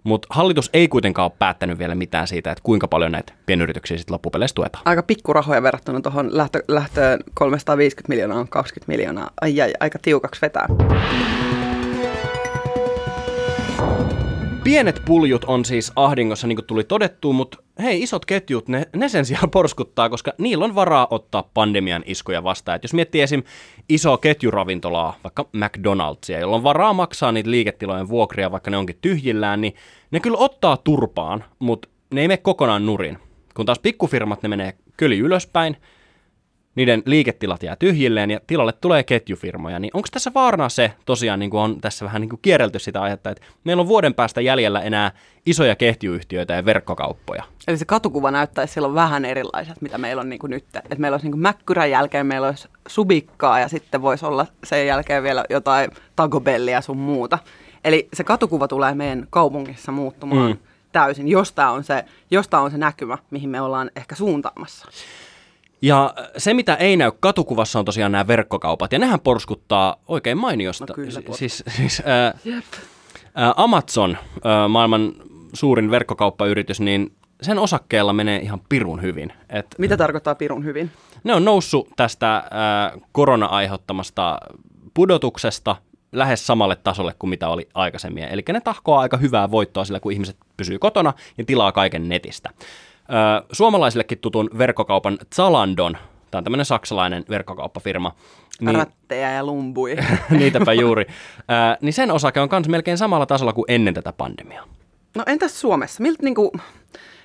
Mutta 0.04 0.28
hallitus 0.30 0.71
ei 0.73 0.88
kuitenkaan 0.88 1.25
ole 1.25 1.37
päättänyt 1.38 1.78
vielä 1.78 1.94
mitään 1.94 2.28
siitä, 2.28 2.52
että 2.52 2.62
kuinka 2.62 2.88
paljon 2.88 3.12
näitä 3.12 3.32
pienyrityksiä 3.47 3.99
sitten 3.99 4.14
loppupeleissä 4.14 4.54
tuetaan. 4.54 4.82
Aika 4.87 5.02
pikkurahoja 5.02 5.62
verrattuna 5.62 6.00
tuohon 6.00 6.37
lähtö, 6.37 6.62
lähtöön 6.68 7.18
350 7.35 8.09
miljoonaa 8.09 8.38
on 8.38 8.49
20 8.49 8.92
miljoonaa. 8.92 9.30
Ai, 9.40 9.61
ai 9.61 9.73
aika 9.80 9.99
tiukaksi 9.99 10.40
vetää. 10.40 10.66
Pienet 14.64 15.02
puljut 15.04 15.45
on 15.45 15.64
siis 15.64 15.92
ahdingossa, 15.97 16.47
niin 16.47 16.57
kuin 16.57 16.66
tuli 16.66 16.85
todettu, 16.85 17.33
mutta 17.33 17.59
hei, 17.83 18.02
isot 18.02 18.25
ketjut, 18.25 18.69
ne, 18.69 18.87
ne 18.97 19.09
sen 19.09 19.25
sijaan 19.25 19.50
porskuttaa, 19.61 20.09
koska 20.09 20.33
niillä 20.38 20.64
on 20.64 20.75
varaa 20.75 21.07
ottaa 21.11 21.50
pandemian 21.54 22.02
iskuja 22.07 22.45
vastaan. 22.45 22.76
Et 22.76 22.85
jos 22.85 22.95
miettii 22.95 23.21
esim. 23.21 23.42
iso 23.88 24.19
ketjuravintolaa, 24.19 25.16
vaikka 25.25 25.49
McDonald'sia, 25.52 26.40
jolla 26.40 26.57
on 26.57 26.62
varaa 26.62 26.92
maksaa 26.92 27.33
niitä 27.33 27.50
liiketilojen 27.50 28.09
vuokria, 28.09 28.50
vaikka 28.50 28.71
ne 28.71 28.76
onkin 28.76 28.99
tyhjillään, 29.00 29.61
niin 29.61 29.75
ne 30.11 30.21
kyllä 30.21 30.38
ottaa 30.38 30.76
turpaan, 30.76 31.45
mutta 31.59 31.88
ne 32.14 32.21
ei 32.21 32.28
mene 32.28 32.38
kokonaan 32.38 32.87
nurin. 32.87 33.19
Kun 33.54 33.66
taas 33.66 33.78
pikkufirmat, 33.78 34.42
ne 34.42 34.49
menee 34.49 34.75
köli 34.97 35.19
ylöspäin, 35.19 35.76
niiden 36.74 37.02
liiketilat 37.06 37.62
jää 37.62 37.76
tyhjilleen 37.76 38.30
ja 38.30 38.40
tilalle 38.46 38.72
tulee 38.72 39.02
ketjufirmoja, 39.02 39.78
niin 39.78 39.90
onko 39.94 40.08
tässä 40.12 40.30
vaarana 40.34 40.68
se, 40.68 40.92
tosiaan 41.06 41.38
niin 41.38 41.50
kuin 41.50 41.60
on 41.60 41.80
tässä 41.80 42.04
vähän 42.04 42.20
niin 42.20 42.28
kuin 42.28 42.40
kierrelty 42.42 42.78
sitä 42.78 43.02
aihetta, 43.02 43.30
että 43.30 43.42
meillä 43.64 43.80
on 43.80 43.88
vuoden 43.88 44.14
päästä 44.14 44.40
jäljellä 44.40 44.80
enää 44.80 45.12
isoja 45.46 45.76
ketjuyhtiöitä 45.76 46.54
ja 46.54 46.64
verkkokauppoja? 46.64 47.44
Eli 47.68 47.76
se 47.76 47.84
katukuva 47.84 48.30
näyttäisi 48.30 48.74
silloin 48.74 48.94
vähän 48.94 49.24
erilaiset, 49.24 49.82
mitä 49.82 49.98
meillä 49.98 50.20
on 50.20 50.28
niin 50.28 50.38
kuin 50.38 50.50
nyt. 50.50 50.64
Että 50.74 50.96
meillä 50.98 51.14
olisi 51.14 51.26
niin 51.26 51.32
kuin 51.32 51.42
Mäkkyrän 51.42 51.90
jälkeen 51.90 52.26
meillä 52.26 52.46
olisi 52.46 52.68
subikkaa 52.88 53.60
ja 53.60 53.68
sitten 53.68 54.02
voisi 54.02 54.26
olla 54.26 54.46
sen 54.64 54.86
jälkeen 54.86 55.22
vielä 55.22 55.44
jotain 55.50 55.90
tagobellia 56.16 56.80
sun 56.80 56.98
muuta. 56.98 57.38
Eli 57.84 58.08
se 58.12 58.24
katukuva 58.24 58.68
tulee 58.68 58.94
meidän 58.94 59.26
kaupungissa 59.30 59.92
muuttumaan 59.92 60.50
mm. 60.50 60.58
täysin, 60.92 61.28
jos 61.28 61.52
tämä 61.52 61.70
on, 61.70 61.84
se, 61.84 62.04
jos 62.30 62.48
tää 62.48 62.60
on 62.60 62.70
se 62.70 62.78
näkymä, 62.78 63.18
mihin 63.30 63.50
me 63.50 63.60
ollaan 63.60 63.90
ehkä 63.96 64.14
suuntaamassa. 64.14 64.88
Ja 65.82 66.14
se, 66.36 66.54
mitä 66.54 66.74
ei 66.74 66.96
näy 66.96 67.12
katukuvassa, 67.20 67.78
on 67.78 67.84
tosiaan 67.84 68.12
nämä 68.12 68.26
verkkokaupat. 68.26 68.92
Ja 68.92 68.98
nehän 68.98 69.20
porskuttaa 69.20 69.96
oikein 70.08 70.38
mainiosta. 70.38 70.86
No 70.88 70.94
kyllä, 70.94 71.20
siis, 71.32 71.64
siis 71.76 72.00
äh, 72.00 72.26
äh, 72.26 73.54
Amazon, 73.56 74.10
äh, 74.10 74.68
maailman 74.68 75.12
suurin 75.52 75.90
verkkokauppayritys, 75.90 76.80
niin 76.80 77.12
sen 77.42 77.58
osakkeella 77.58 78.12
menee 78.12 78.40
ihan 78.40 78.60
pirun 78.68 79.02
hyvin. 79.02 79.32
Et 79.50 79.66
Mitä 79.78 79.96
tarkoittaa 79.96 80.34
pirun 80.34 80.64
hyvin? 80.64 80.90
ne 81.24 81.34
on 81.34 81.44
noussut 81.44 81.88
tästä 81.96 82.36
äh, 82.36 83.00
korona-aiheuttamasta 83.12 84.38
pudotuksesta 84.94 85.76
lähes 86.12 86.46
samalle 86.46 86.76
tasolle 86.76 87.14
kuin 87.18 87.30
mitä 87.30 87.48
oli 87.48 87.68
aikaisemmin. 87.74 88.24
Eli 88.24 88.42
ne 88.52 88.60
tahkoa 88.60 89.00
aika 89.00 89.16
hyvää 89.16 89.50
voittoa 89.50 89.84
sillä, 89.84 90.00
kun 90.00 90.12
ihmiset 90.12 90.36
pysyy 90.56 90.78
kotona 90.78 91.12
ja 91.38 91.44
tilaa 91.44 91.72
kaiken 91.72 92.08
netistä. 92.08 92.50
Suomalaisillekin 93.52 94.18
tutun 94.18 94.50
verkkokaupan 94.59 95.18
Zalandon, 95.35 95.97
tämä 96.30 96.38
on 96.38 96.44
tämmöinen 96.44 96.66
saksalainen 96.66 97.25
verkkokauppafirma, 97.28 98.14
Niin. 98.61 98.75
Rättejä 98.76 99.32
ja 99.32 99.47
lumbui. 99.47 99.97
niitäpä 100.38 100.73
juuri, 100.73 101.06
ö, 101.38 101.78
niin 101.80 101.92
sen 101.92 102.11
osake 102.11 102.40
on 102.40 102.49
myös 102.52 102.68
melkein 102.68 102.99
samalla 102.99 103.26
tasolla 103.26 103.52
kuin 103.52 103.64
ennen 103.68 103.94
tätä 103.94 104.12
pandemiaa. 104.12 104.64
No 105.16 105.25
entäs 105.26 105.61
Suomessa? 105.61 106.02
Milt, 106.02 106.23
niin 106.23 106.35
kuin, 106.35 106.50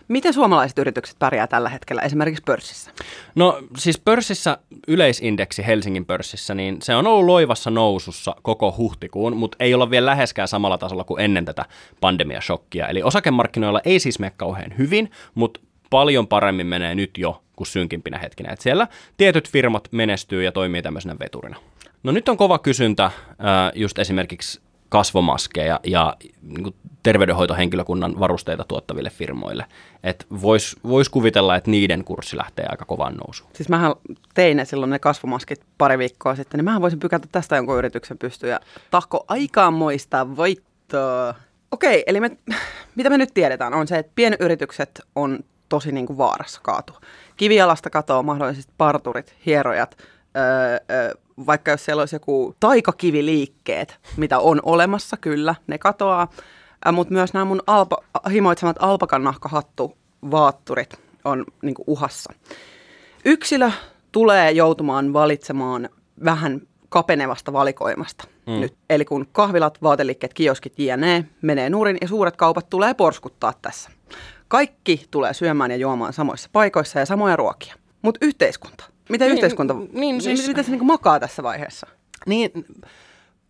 miten 0.08 0.34
suomalaiset 0.34 0.78
yritykset 0.78 1.20
pärjää 1.20 1.48
tällä 1.48 1.70
hetkellä 1.70 2.02
esimerkiksi 2.02 2.44
pörssissä? 2.46 2.92
No 3.36 3.62
siis 3.78 4.00
pörssissä, 4.00 4.58
yleisindeksi 4.88 5.66
Helsingin 5.68 6.06
pörssissä, 6.06 6.56
niin 6.56 6.78
se 6.82 6.96
on 6.96 7.08
ollut 7.08 7.26
loivassa 7.26 7.72
nousussa 7.72 8.36
koko 8.42 8.76
huhtikuun, 8.78 9.38
mutta 9.38 9.58
ei 9.60 9.74
olla 9.74 9.90
vielä 9.90 10.06
läheskään 10.06 10.48
samalla 10.48 10.78
tasolla 10.78 11.04
kuin 11.04 11.22
ennen 11.22 11.46
tätä 11.46 11.66
pandemiashokkia. 12.02 12.88
Eli 12.88 13.04
osakemarkkinoilla 13.04 13.82
ei 13.86 14.00
siis 14.00 14.20
mene 14.20 14.34
kauhean 14.38 14.78
hyvin, 14.78 15.12
mutta 15.36 15.60
paljon 15.90 16.28
paremmin 16.28 16.68
menee 16.68 16.96
nyt 16.96 17.18
jo 17.18 17.44
kuin 17.56 17.68
synkimpinä 17.68 18.18
hetkinä. 18.18 18.54
Et 18.54 18.62
siellä 18.62 18.88
tietyt 19.18 19.50
firmat 19.50 19.88
menestyy 19.92 20.44
ja 20.44 20.52
toimii 20.52 20.82
tämmöisenä 20.82 21.16
veturina. 21.20 21.58
No 22.04 22.12
nyt 22.12 22.30
on 22.30 22.38
kova 22.38 22.60
kysyntä 22.60 23.12
just 23.76 24.00
esimerkiksi 24.00 24.62
kasvomaskeja 24.90 25.80
ja 25.84 26.18
niin 26.42 26.76
terveydenhoitohenkilökunnan 27.04 28.20
varusteita 28.20 28.66
tuottaville 28.68 29.10
firmoille. 29.10 29.66
Että 30.04 30.26
vois, 30.42 31.10
kuvitella, 31.12 31.56
että 31.56 31.72
niiden 31.72 32.04
kurssi 32.04 32.38
lähtee 32.38 32.66
aika 32.70 32.86
kovaan 32.86 33.16
nousuun. 33.16 33.52
Siis 33.54 33.70
mähän 33.70 33.94
tein 34.34 34.58
ne 34.58 34.66
silloin 34.66 34.90
ne 34.90 35.00
kasvomaskit 35.00 35.62
pari 35.78 35.98
viikkoa 35.98 36.36
sitten, 36.36 36.58
niin 36.58 36.66
mähän 36.66 36.82
voisin 36.82 37.00
pykätä 37.00 37.28
tästä 37.32 37.56
jonkun 37.56 37.78
yrityksen 37.78 38.18
pystyyn 38.18 38.52
ja 38.52 38.60
tahko 38.92 39.26
aikaan 39.28 39.74
muistaa 39.74 40.36
voittoa. 40.36 41.34
Okei, 41.72 42.04
eli 42.08 42.20
me, 42.20 42.38
mitä 42.96 43.10
me 43.10 43.18
nyt 43.18 43.34
tiedetään 43.34 43.74
on 43.74 43.88
se, 43.88 43.98
että 43.98 44.12
pienyritykset 44.16 45.02
on 45.16 45.40
tosi 45.70 45.92
niin 45.92 46.06
kuin 46.06 46.18
vaarassa 46.18 46.60
kaatua. 46.64 47.02
Kivialasta 47.38 47.90
katoaa 47.90 48.24
mahdollisesti 48.24 48.74
parturit, 48.78 49.36
hierojat, 49.46 49.98
öö, 50.38 50.78
öö, 50.92 51.14
vaikka 51.46 51.72
jos 51.72 51.86
siellä 51.86 52.02
olisi 52.02 52.16
joku 52.16 52.56
taikakiviliikkeet, 52.60 54.00
mitä 54.18 54.40
on 54.40 54.60
olemassa, 54.64 55.18
kyllä, 55.18 55.56
ne 55.68 55.78
katoaa. 55.78 56.28
Äh, 56.88 56.94
Mutta 56.94 57.14
myös 57.14 57.34
nämä 57.34 57.46
mun 57.46 57.62
alpa, 57.68 57.98
himoitsemat 58.32 58.76
alpakan 58.80 59.24
nahkahattu 59.24 59.98
vaatturit 60.32 61.00
on 61.26 61.46
niin 61.62 61.76
kuin 61.76 61.84
uhassa. 61.88 62.34
Yksilö 63.26 63.72
tulee 64.12 64.52
joutumaan 64.52 65.14
valitsemaan 65.14 65.90
vähän 66.26 66.62
kapenevasta 66.90 67.54
valikoimasta 67.54 68.28
mm. 68.48 68.54
nyt. 68.54 68.74
Eli 68.90 69.06
kun 69.06 69.28
kahvilat, 69.32 69.82
vaateliikkeet, 69.82 70.34
kioskit 70.34 70.80
jne. 70.80 71.26
menee 71.42 71.70
nurin 71.70 71.98
ja 72.02 72.08
suuret 72.08 72.36
kaupat 72.38 72.70
tulee 72.70 72.94
porskuttaa 72.94 73.54
tässä. 73.62 73.90
Kaikki 74.48 75.06
tulee 75.12 75.34
syömään 75.34 75.72
ja 75.72 75.78
juomaan 75.78 76.14
samoissa 76.14 76.50
paikoissa 76.54 77.00
ja 77.00 77.06
samoja 77.06 77.36
ruokia. 77.36 77.76
Mutta 78.02 78.26
yhteiskunta. 78.26 78.84
Miten 79.10 79.28
Niin, 79.28 79.34
yhteiskunta, 79.36 79.76
niin 79.94 80.22
siis- 80.22 80.48
miten 80.48 80.64
se 80.64 80.72
niin 80.72 80.86
makaa 80.86 81.20
tässä 81.20 81.44
vaiheessa? 81.44 81.88
Niin, 82.26 82.52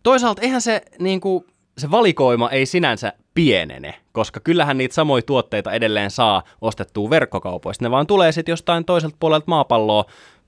toisaalta 0.02 0.42
eihän 0.42 0.60
se, 0.60 0.82
niin 0.98 1.20
kuin, 1.20 1.44
se 1.78 1.90
valikoima 1.90 2.50
ei 2.50 2.66
sinänsä 2.66 3.12
pienene, 3.34 3.94
koska 4.12 4.40
kyllähän 4.40 4.78
niitä 4.78 4.94
samoja 4.94 5.22
tuotteita 5.22 5.72
edelleen 5.72 6.10
saa 6.10 6.42
ostettua 6.60 7.10
verkkokaupoista. 7.10 7.84
Ne 7.84 7.90
vaan 7.90 8.06
tulee 8.06 8.32
sitten 8.32 8.52
jostain 8.52 8.84
toiselta 8.84 9.16
puolelta 9.20 9.44
maapalloa, 9.48 10.04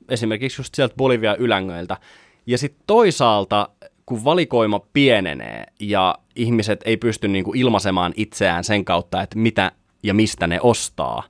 esimerkiksi 0.09 0.61
just 0.61 0.75
sieltä 0.75 0.95
Bolivia 0.97 1.37
ylängöiltä. 1.37 1.97
Ja 2.47 2.59
sitten 2.59 2.83
toisaalta, 2.87 3.69
kun 4.07 4.25
valikoima 4.25 4.81
pienenee 4.93 5.65
ja 5.81 6.19
ihmiset 6.37 6.81
ei 6.85 6.97
pysty 6.97 7.29
niin 7.29 7.45
kuin 7.45 7.59
ilmaisemaan 7.59 8.13
itseään 8.17 8.65
sen 8.65 8.85
kautta, 8.85 9.23
että 9.23 9.39
mitä 9.39 9.73
ja 10.03 10.15
mistä 10.15 10.47
ne 10.47 10.59
ostaa, 10.63 11.23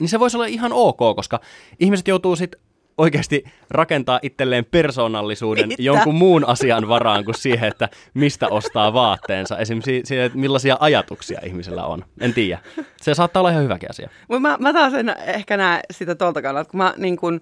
niin 0.00 0.08
se 0.08 0.20
voisi 0.20 0.36
olla 0.36 0.46
ihan 0.46 0.72
ok, 0.72 0.98
koska 1.16 1.40
ihmiset 1.80 2.08
joutuu 2.08 2.36
sitten 2.36 2.60
oikeasti 2.98 3.44
rakentaa 3.70 4.20
itselleen 4.22 4.64
persoonallisuuden 4.64 5.68
Mitä? 5.68 5.82
jonkun 5.82 6.14
muun 6.14 6.44
asian 6.48 6.88
varaan 6.88 7.24
kuin 7.24 7.34
siihen, 7.34 7.68
että 7.68 7.88
mistä 8.14 8.48
ostaa 8.48 8.92
vaatteensa. 8.92 9.58
Esimerkiksi 9.58 10.00
siihen, 10.04 10.26
että 10.26 10.38
millaisia 10.38 10.76
ajatuksia 10.80 11.40
ihmisellä 11.44 11.86
on. 11.86 12.04
En 12.20 12.34
tiedä. 12.34 12.58
Se 13.02 13.14
saattaa 13.14 13.40
olla 13.40 13.50
ihan 13.50 13.62
hyväkin 13.62 13.90
asia. 13.90 14.10
Mutta 14.28 14.40
mä, 14.40 14.56
mä 14.60 14.72
taas 14.72 14.94
en 14.94 15.14
ehkä 15.26 15.56
näe 15.56 15.80
sitä 15.90 16.14
tuolta 16.14 16.42
kannalta, 16.42 16.70
kun 16.70 16.78
mä 16.78 16.94
niin 16.96 17.16
kun, 17.16 17.40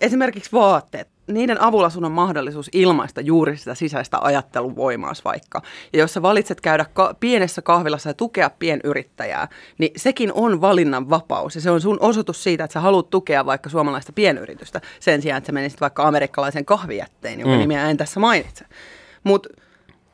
esimerkiksi 0.00 0.52
vaatteet, 0.52 1.08
niiden 1.26 1.60
avulla 1.60 1.90
sun 1.90 2.04
on 2.04 2.12
mahdollisuus 2.12 2.68
ilmaista 2.72 3.20
juuri 3.20 3.56
sitä 3.56 3.74
sisäistä 3.74 4.18
ajattelun 4.20 4.76
voimaas 4.76 5.24
vaikka. 5.24 5.62
Ja 5.92 5.98
jos 5.98 6.14
sä 6.14 6.22
valitset 6.22 6.60
käydä 6.60 6.86
ka- 6.92 7.14
pienessä 7.20 7.62
kahvilassa 7.62 8.10
ja 8.10 8.14
tukea 8.14 8.50
pienyrittäjää, 8.50 9.48
niin 9.78 9.92
sekin 9.96 10.32
on 10.32 10.60
valinnan 10.60 11.10
vapaus. 11.10 11.54
Ja 11.54 11.60
se 11.60 11.70
on 11.70 11.80
sun 11.80 11.96
osoitus 12.00 12.42
siitä, 12.42 12.64
että 12.64 12.72
sä 12.72 12.80
haluat 12.80 13.10
tukea 13.10 13.46
vaikka 13.46 13.70
suomalaista 13.70 14.12
pienyritystä 14.12 14.80
sen 15.00 15.22
sijaan, 15.22 15.38
että 15.38 15.46
sä 15.46 15.52
menisit 15.52 15.80
vaikka 15.80 16.08
amerikkalaisen 16.08 16.64
kahvijätteen, 16.64 17.40
jonka 17.40 17.54
Mm. 17.54 17.60
nimeä 17.60 17.90
en 17.90 17.96
tässä 17.96 18.20
mainitse. 18.20 18.64
Mutta 19.24 19.48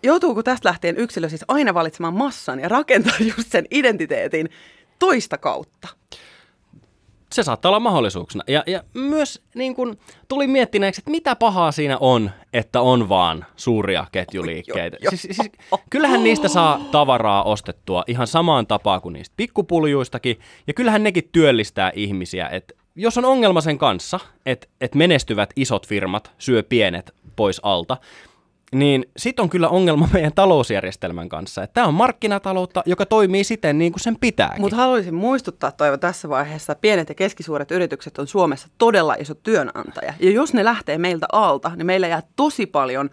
joutuuko 0.03 0.43
tästä 0.43 0.69
lähtien 0.69 0.97
yksilö 0.97 1.29
siis 1.29 1.45
aina 1.49 1.75
valitsemaan 1.75 2.15
massan 2.15 2.61
ja 2.61 2.69
rakentaa 2.69 3.17
just 3.37 3.51
sen 3.53 3.65
identiteetin 3.71 4.49
toista 4.99 5.39
kautta? 5.39 5.89
Se 7.33 7.43
saattaa 7.43 7.71
olla 7.71 7.81
mahdollisuuksena. 7.81 8.45
Ja, 8.49 8.63
ja 8.67 8.83
myös 8.95 9.43
niin 9.55 9.75
kun, 9.75 9.99
tuli 10.29 10.47
miettineeksi, 10.47 11.01
että 11.01 11.11
mitä 11.11 11.37
pahaa 11.37 11.73
siinä 11.73 11.99
on, 11.99 12.31
että 12.53 12.81
on 12.81 13.09
vaan 13.09 13.47
suuria 13.57 14.07
ketjuliikkeitä. 14.13 14.97
Jo, 15.01 15.05
jo. 15.05 15.11
Siis, 15.11 15.23
siis, 15.23 15.51
kyllähän 15.91 16.25
niistä 16.25 16.49
saa 16.49 16.81
tavaraa 16.91 17.43
ostettua 17.43 18.05
ihan 18.07 18.27
samaan 18.27 18.67
tapaan 18.67 19.01
kuin 19.01 19.13
niistä 19.13 19.35
pikkupuljuistakin. 19.37 20.39
Ja 20.67 20.75
kyllähän 20.75 21.03
nekin 21.03 21.29
työllistää 21.33 21.93
ihmisiä. 21.95 22.49
Et 22.49 22.73
jos 22.95 23.19
on 23.19 23.25
ongelma 23.25 23.61
sen 23.61 23.79
kanssa, 23.79 24.21
että 24.47 24.67
et 24.81 24.95
menestyvät 24.95 25.51
isot 25.57 25.87
firmat 25.87 26.33
syö 26.39 26.63
pienet 26.63 27.15
pois 27.37 27.61
alta, 27.63 27.97
niin 28.73 29.05
sit 29.17 29.41
on 29.41 29.51
kyllä 29.51 29.69
ongelma 29.69 30.09
meidän 30.13 30.33
talousjärjestelmän 30.35 31.29
kanssa. 31.29 31.67
Tämä 31.67 31.87
on 31.87 31.95
markkinataloutta, 31.95 32.83
joka 32.87 33.07
toimii 33.07 33.45
siten 33.45 33.79
niin 33.79 33.93
kuin 33.93 34.01
sen 34.01 34.17
pitääkin. 34.21 34.61
Mutta 34.61 34.77
haluaisin 34.77 35.15
muistuttaa 35.15 35.73
Toivo 35.73 35.97
tässä 35.97 36.29
vaiheessa, 36.29 36.73
että 36.73 36.81
pienet 36.81 37.09
ja 37.09 37.15
keskisuuret 37.15 37.71
yritykset 37.71 38.19
on 38.19 38.27
Suomessa 38.27 38.69
todella 38.79 39.15
iso 39.15 39.35
työnantaja. 39.35 40.15
Ja 40.21 40.31
jos 40.31 40.55
ne 40.55 40.65
lähtee 40.65 40.99
meiltä 40.99 41.27
alta, 41.33 41.71
niin 41.77 41.87
meillä 41.87 42.07
jää 42.07 42.23
tosi 42.37 42.67
paljon 42.67 43.11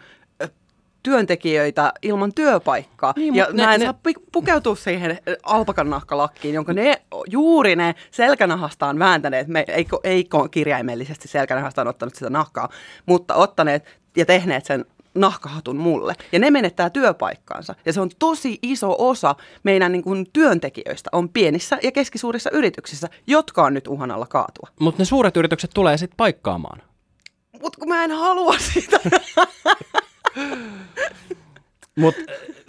työntekijöitä 1.06 1.94
ilman 2.02 2.34
työpaikkaa. 2.34 3.14
Niin, 3.16 3.36
ja 3.36 3.46
mut 3.46 3.56
ne- 3.56 3.64
ne, 3.64 3.68
mä 3.68 3.74
en 3.74 3.80
ne- 3.80 3.86
ne... 3.86 3.92
saa 3.92 4.14
pukeutua 4.32 4.76
siihen 4.76 5.18
alpakan 5.44 5.90
nahkalakkiin, 5.90 6.56
jonka 6.56 6.74
ne 6.74 7.02
juuri 7.28 7.76
ne 7.76 7.96
selkänahastaan 8.12 9.00
vääntäneet, 9.00 9.48
me, 9.48 9.66
ei, 9.68 9.88
ei 10.04 10.30
kirjaimellisesti 10.52 11.28
selkänahastaan 11.28 11.88
ottanut 11.88 12.16
sitä 12.16 12.30
nahkaa, 12.30 12.70
mutta 13.06 13.36
ottaneet 13.36 13.86
ja 14.18 14.26
tehneet 14.26 14.66
sen 14.66 14.86
nahkahatun 15.16 15.78
mulle. 15.78 16.14
Ja 16.32 16.40
ne 16.40 16.52
menettää 16.52 16.90
työpaikkaansa. 16.90 17.76
Ja 17.86 17.94
se 17.94 18.02
on 18.02 18.10
tosi 18.20 18.60
iso 18.62 18.96
osa 19.00 19.36
meidän 19.64 19.92
niin 19.92 20.04
kuin 20.04 20.26
työntekijöistä 20.34 21.10
on 21.14 21.30
pienissä 21.30 21.78
ja 21.84 21.92
keskisuurissa 21.92 22.50
yrityksissä, 22.54 23.08
jotka 23.28 23.64
on 23.64 23.74
nyt 23.74 23.88
uhan 23.88 24.12
alla 24.12 24.26
kaatua. 24.26 24.70
Mutta 24.80 25.02
ne 25.02 25.06
suuret 25.06 25.38
yritykset 25.38 25.72
tulee 25.74 25.98
sitten 25.98 26.18
paikkaamaan. 26.18 26.82
Mutta 27.62 27.80
kun 27.80 27.90
mä 27.90 28.04
en 28.04 28.12
halua 28.12 28.56
sitä. 28.58 29.00
Mutta 31.98 32.22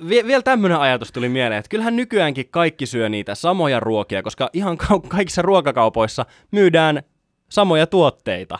vie, 0.08 0.26
vielä 0.26 0.42
tämmöinen 0.42 0.78
ajatus 0.78 1.12
tuli 1.12 1.28
mieleen, 1.28 1.58
että 1.58 1.68
kyllähän 1.68 1.96
nykyäänkin 1.96 2.48
kaikki 2.50 2.86
syö 2.86 3.08
niitä 3.08 3.34
samoja 3.34 3.80
ruokia, 3.80 4.22
koska 4.22 4.50
ihan 4.52 4.78
kau- 4.82 5.08
kaikissa 5.08 5.42
ruokakaupoissa 5.42 6.26
myydään 6.50 7.02
samoja 7.48 7.86
tuotteita. 7.86 8.58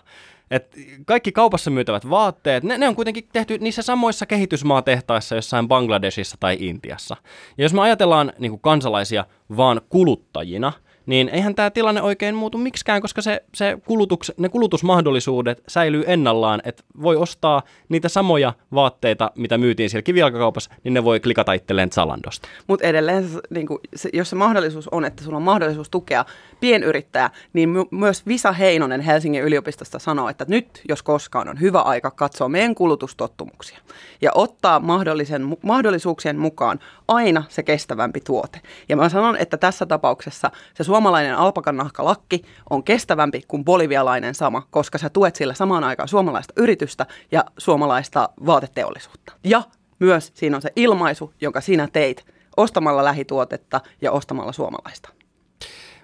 Et 0.50 0.76
kaikki 1.06 1.32
kaupassa 1.32 1.70
myytävät 1.70 2.10
vaatteet, 2.10 2.64
ne, 2.64 2.78
ne 2.78 2.88
on 2.88 2.96
kuitenkin 2.96 3.28
tehty 3.32 3.58
niissä 3.58 3.82
samoissa 3.82 4.26
kehitysmaatehtaissa 4.26 5.34
jossain 5.34 5.68
Bangladesissa 5.68 6.36
tai 6.40 6.56
Intiassa. 6.60 7.16
Ja 7.58 7.64
jos 7.64 7.74
me 7.74 7.80
ajatellaan 7.80 8.32
niin 8.38 8.60
kansalaisia 8.60 9.24
vaan 9.56 9.80
kuluttajina, 9.88 10.72
niin 11.06 11.28
eihän 11.28 11.54
tämä 11.54 11.70
tilanne 11.70 12.02
oikein 12.02 12.34
muutu 12.34 12.58
miksikään, 12.58 13.02
koska 13.02 13.22
se, 13.22 13.42
se 13.54 13.78
kulutuks, 13.86 14.32
ne 14.36 14.48
kulutusmahdollisuudet 14.48 15.62
säilyy 15.68 16.04
ennallaan, 16.06 16.62
että 16.64 16.82
voi 17.02 17.16
ostaa 17.16 17.62
niitä 17.88 18.08
samoja 18.08 18.52
vaatteita, 18.74 19.30
mitä 19.34 19.58
myytiin 19.58 19.90
siellä 19.90 20.02
kivijalkakaupassa, 20.02 20.70
niin 20.84 20.94
ne 20.94 21.04
voi 21.04 21.20
klikata 21.20 21.52
itselleen 21.52 21.90
Zalandosta. 21.90 22.48
Mutta 22.66 22.86
edelleen, 22.86 23.28
niin 23.50 23.66
kuin, 23.66 23.78
se, 23.96 24.10
jos 24.12 24.30
se 24.30 24.36
mahdollisuus 24.36 24.88
on, 24.88 25.04
että 25.04 25.24
sulla 25.24 25.36
on 25.36 25.42
mahdollisuus 25.42 25.90
tukea 25.90 26.24
pienyrittäjää, 26.60 27.30
niin 27.52 27.68
my- 27.68 27.84
myös 27.90 28.26
Visa 28.26 28.52
Heinonen 28.52 29.00
Helsingin 29.00 29.42
yliopistosta 29.42 29.98
sanoo, 29.98 30.28
että 30.28 30.44
nyt, 30.48 30.82
jos 30.88 31.02
koskaan, 31.02 31.48
on 31.48 31.60
hyvä 31.60 31.80
aika 31.80 32.10
katsoa 32.10 32.48
meidän 32.48 32.74
kulutustottumuksia 32.74 33.78
ja 34.20 34.30
ottaa 34.34 34.80
mahdollisen, 34.80 35.56
mahdollisuuksien 35.62 36.38
mukaan 36.38 36.78
aina 37.08 37.42
se 37.48 37.62
kestävämpi 37.62 38.20
tuote. 38.20 38.60
Ja 38.88 38.96
mä 38.96 39.08
sanon, 39.08 39.36
että 39.36 39.56
tässä 39.56 39.86
tapauksessa 39.86 40.50
se 40.74 40.84
suomalainen 40.96 41.36
alpakannahkalakki 41.36 42.42
on 42.70 42.84
kestävämpi 42.84 43.42
kuin 43.48 43.64
bolivialainen 43.64 44.34
sama, 44.34 44.62
koska 44.70 44.98
sä 44.98 45.10
tuet 45.10 45.36
sillä 45.36 45.54
samaan 45.54 45.84
aikaan 45.84 46.08
suomalaista 46.08 46.54
yritystä 46.56 47.06
ja 47.32 47.44
suomalaista 47.58 48.28
vaateteollisuutta. 48.46 49.32
Ja 49.44 49.62
myös 49.98 50.32
siinä 50.34 50.56
on 50.56 50.62
se 50.62 50.72
ilmaisu, 50.76 51.34
jonka 51.40 51.60
sinä 51.60 51.88
teit 51.92 52.26
ostamalla 52.56 53.04
lähituotetta 53.04 53.80
ja 54.02 54.12
ostamalla 54.12 54.52
suomalaista. 54.52 55.08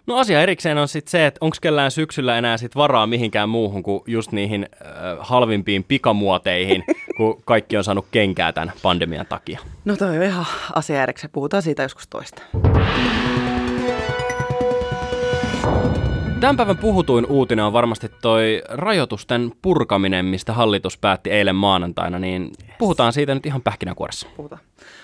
No 0.07 0.19
asia 0.19 0.43
erikseen 0.43 0.79
on 0.79 0.89
sitten 0.89 1.11
se, 1.11 1.27
että 1.27 1.39
onko 1.41 1.57
kellään 1.63 1.91
syksyllä 1.91 2.39
enää 2.39 2.57
sit 2.57 2.77
varaa 2.77 3.07
mihinkään 3.07 3.49
muuhun 3.49 3.83
kuin 3.83 4.03
just 4.07 4.33
niihin 4.33 4.69
äh, 4.73 4.89
halvimpiin 5.21 5.85
pikamuoteihin, 5.85 6.85
kun 7.17 7.43
kaikki 7.45 7.77
on 7.77 7.85
saanut 7.85 8.07
kenkää 8.11 8.53
tämän 8.53 8.73
pandemian 8.83 9.27
takia. 9.27 9.59
No 9.85 9.97
toi 9.97 10.17
on 10.17 10.23
ihan 10.23 10.47
asia 10.75 11.03
erikseen. 11.03 11.31
Puhutaan 11.33 11.63
siitä 11.63 11.83
joskus 11.83 12.09
toista. 12.09 12.43
Tämän 16.43 16.57
päivän 16.57 16.79
puhutuin 16.79 17.27
uutinen 17.27 17.65
on 17.65 17.73
varmasti 17.73 18.09
toi 18.23 18.63
rajoitusten 18.69 19.53
purkaminen, 19.63 20.25
mistä 20.25 20.53
hallitus 20.53 20.99
päätti 20.99 21.31
eilen 21.31 21.57
maanantaina, 21.57 22.19
niin 22.19 22.51
puhutaan 22.79 23.13
siitä 23.13 23.35
nyt 23.35 23.47
ihan 23.47 23.63
pähkinänkuoressa. 23.63 24.27
Puhutaan. 24.37 24.61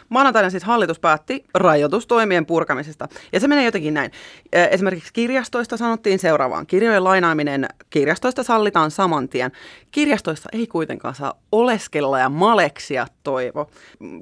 Maanantaina 0.09 0.51
siis 0.51 0.65
hallitus 0.65 1.01
päätti 1.01 1.45
rajoitustoimien 1.55 2.47
purkamisesta. 2.47 3.09
Ja 3.33 3.41
se 3.41 3.49
menee 3.49 3.65
jotenkin 3.65 3.95
näin. 3.95 4.11
Esimerkiksi 4.53 5.13
kirjastoista 5.13 5.77
sanottiin 5.77 6.19
seuraavaan. 6.19 6.67
Kirjojen 6.67 7.05
lainaaminen 7.05 7.69
kirjastoista 7.91 8.43
sallitaan 8.43 8.91
saman 8.91 9.29
tien. 9.29 9.53
Kirjastoissa 9.91 10.49
ei 10.53 10.67
kuitenkaan 10.67 11.15
saa 11.15 11.35
oleskella 11.53 12.19
ja 12.19 12.29
maleksia 12.29 13.07
toivo. 13.23 13.71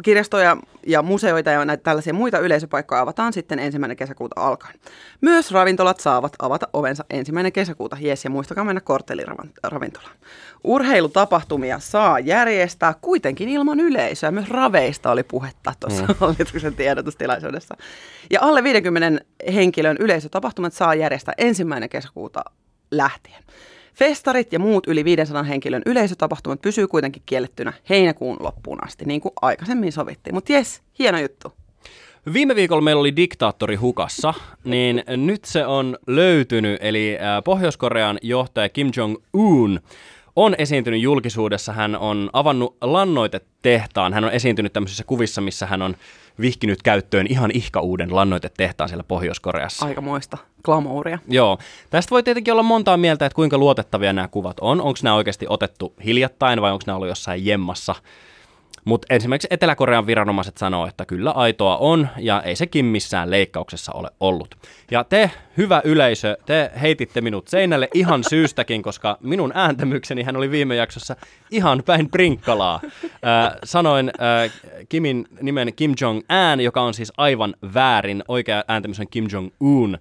Kirjastoja 0.02 0.56
ja 0.86 1.02
museoita 1.02 1.50
ja 1.50 1.64
näitä 1.64 1.82
tällaisia 1.82 2.14
muita 2.14 2.38
yleisöpaikkoja 2.38 3.00
avataan 3.00 3.32
sitten 3.32 3.58
ensimmäinen 3.58 3.96
kesäkuuta 3.96 4.40
alkaen. 4.40 4.74
Myös 5.20 5.52
ravintolat 5.52 6.00
saavat 6.00 6.32
avata 6.38 6.68
ovensa 6.72 7.04
ensimmäinen 7.10 7.52
kesäkuuta. 7.52 7.96
Jes, 8.00 8.24
ja 8.24 8.30
muistakaa 8.30 8.64
mennä 8.64 8.80
kortteliravintolaan. 8.80 10.16
Urheilutapahtumia 10.64 11.78
saa 11.78 12.18
järjestää 12.18 12.94
kuitenkin 13.00 13.48
ilman 13.48 13.80
yleisöä. 13.80 14.30
Myös 14.30 14.48
raveista 14.48 15.10
oli 15.10 15.22
puhetta 15.22 15.72
tuossa 15.80 16.02
mm. 16.02 16.14
hallituksen 16.20 16.74
tiedotustilaisuudessa. 16.74 17.76
Ja 18.30 18.38
alle 18.42 18.62
50 18.62 19.24
henkilön 19.54 19.96
yleisötapahtumat 20.00 20.72
saa 20.72 20.94
järjestää 20.94 21.34
ensimmäinen 21.38 21.88
kesäkuuta 21.88 22.44
lähtien. 22.90 23.42
Festarit 23.94 24.52
ja 24.52 24.58
muut 24.58 24.86
yli 24.86 25.04
500 25.04 25.42
henkilön 25.42 25.82
yleisötapahtumat 25.86 26.62
pysyy 26.62 26.88
kuitenkin 26.88 27.22
kiellettynä 27.26 27.72
heinäkuun 27.90 28.36
loppuun 28.40 28.84
asti, 28.84 29.04
niin 29.04 29.20
kuin 29.20 29.32
aikaisemmin 29.42 29.92
sovittiin. 29.92 30.34
Mutta 30.34 30.52
jes, 30.52 30.82
hieno 30.98 31.18
juttu. 31.18 31.52
Viime 32.32 32.56
viikolla 32.56 32.82
meillä 32.82 33.00
oli 33.00 33.16
diktaattori 33.16 33.76
hukassa, 33.76 34.34
niin 34.64 35.02
nyt 35.16 35.44
se 35.44 35.66
on 35.66 35.98
löytynyt, 36.06 36.78
eli 36.80 37.18
Pohjois-Korean 37.44 38.18
johtaja 38.22 38.68
Kim 38.68 38.90
Jong-un 38.96 39.80
on 40.36 40.54
esiintynyt 40.58 41.00
julkisuudessa. 41.00 41.72
Hän 41.72 41.96
on 41.96 42.30
avannut 42.32 42.76
lannoitetehtaan. 42.80 44.12
Hän 44.12 44.24
on 44.24 44.30
esiintynyt 44.30 44.72
tämmöisissä 44.72 45.04
kuvissa, 45.04 45.40
missä 45.40 45.66
hän 45.66 45.82
on 45.82 45.96
vihkinyt 46.40 46.82
käyttöön 46.82 47.26
ihan 47.28 47.50
ihka 47.54 47.80
uuden 47.80 48.14
lannoitetehtaan 48.14 48.88
siellä 48.88 49.04
Pohjois-Koreassa. 49.04 49.86
Aika 49.86 50.00
muista 50.00 50.38
glamouria. 50.64 51.18
Joo. 51.28 51.58
Tästä 51.90 52.10
voi 52.10 52.22
tietenkin 52.22 52.52
olla 52.52 52.62
montaa 52.62 52.96
mieltä, 52.96 53.26
että 53.26 53.36
kuinka 53.36 53.58
luotettavia 53.58 54.12
nämä 54.12 54.28
kuvat 54.28 54.56
on. 54.60 54.80
Onko 54.80 54.98
nämä 55.02 55.16
oikeasti 55.16 55.46
otettu 55.48 55.94
hiljattain 56.04 56.60
vai 56.60 56.72
onko 56.72 56.82
nämä 56.86 56.96
ollut 56.96 57.08
jossain 57.08 57.46
jemmassa 57.46 57.94
mutta 58.86 59.14
esimerkiksi 59.14 59.48
Etelä-Korean 59.50 60.06
viranomaiset 60.06 60.56
sanoo, 60.56 60.86
että 60.86 61.04
kyllä 61.04 61.30
aitoa 61.30 61.76
on 61.76 62.08
ja 62.18 62.42
ei 62.42 62.56
sekin 62.56 62.84
missään 62.84 63.30
leikkauksessa 63.30 63.92
ole 63.92 64.10
ollut. 64.20 64.54
Ja 64.90 65.04
te, 65.04 65.30
hyvä 65.56 65.80
yleisö, 65.84 66.36
te 66.46 66.70
heititte 66.80 67.20
minut 67.20 67.48
seinälle 67.48 67.88
ihan 67.94 68.24
syystäkin, 68.24 68.82
koska 68.82 69.18
minun 69.20 69.52
ääntämykseni 69.54 70.22
hän 70.22 70.36
oli 70.36 70.50
viime 70.50 70.76
jaksossa 70.76 71.16
ihan 71.50 71.82
päin 71.86 72.10
prinkkalaa. 72.10 72.80
Äh, 72.84 73.56
sanoin 73.64 74.10
äh, 74.20 74.52
Kimin 74.88 75.26
nimen 75.40 75.74
Kim 75.76 75.94
Jong-un, 76.00 76.60
joka 76.60 76.80
on 76.80 76.94
siis 76.94 77.12
aivan 77.16 77.54
väärin. 77.74 78.24
Oikea 78.28 78.64
ääntämys 78.68 79.00
on 79.00 79.08
Kim 79.10 79.26
Jong-un 79.32 79.98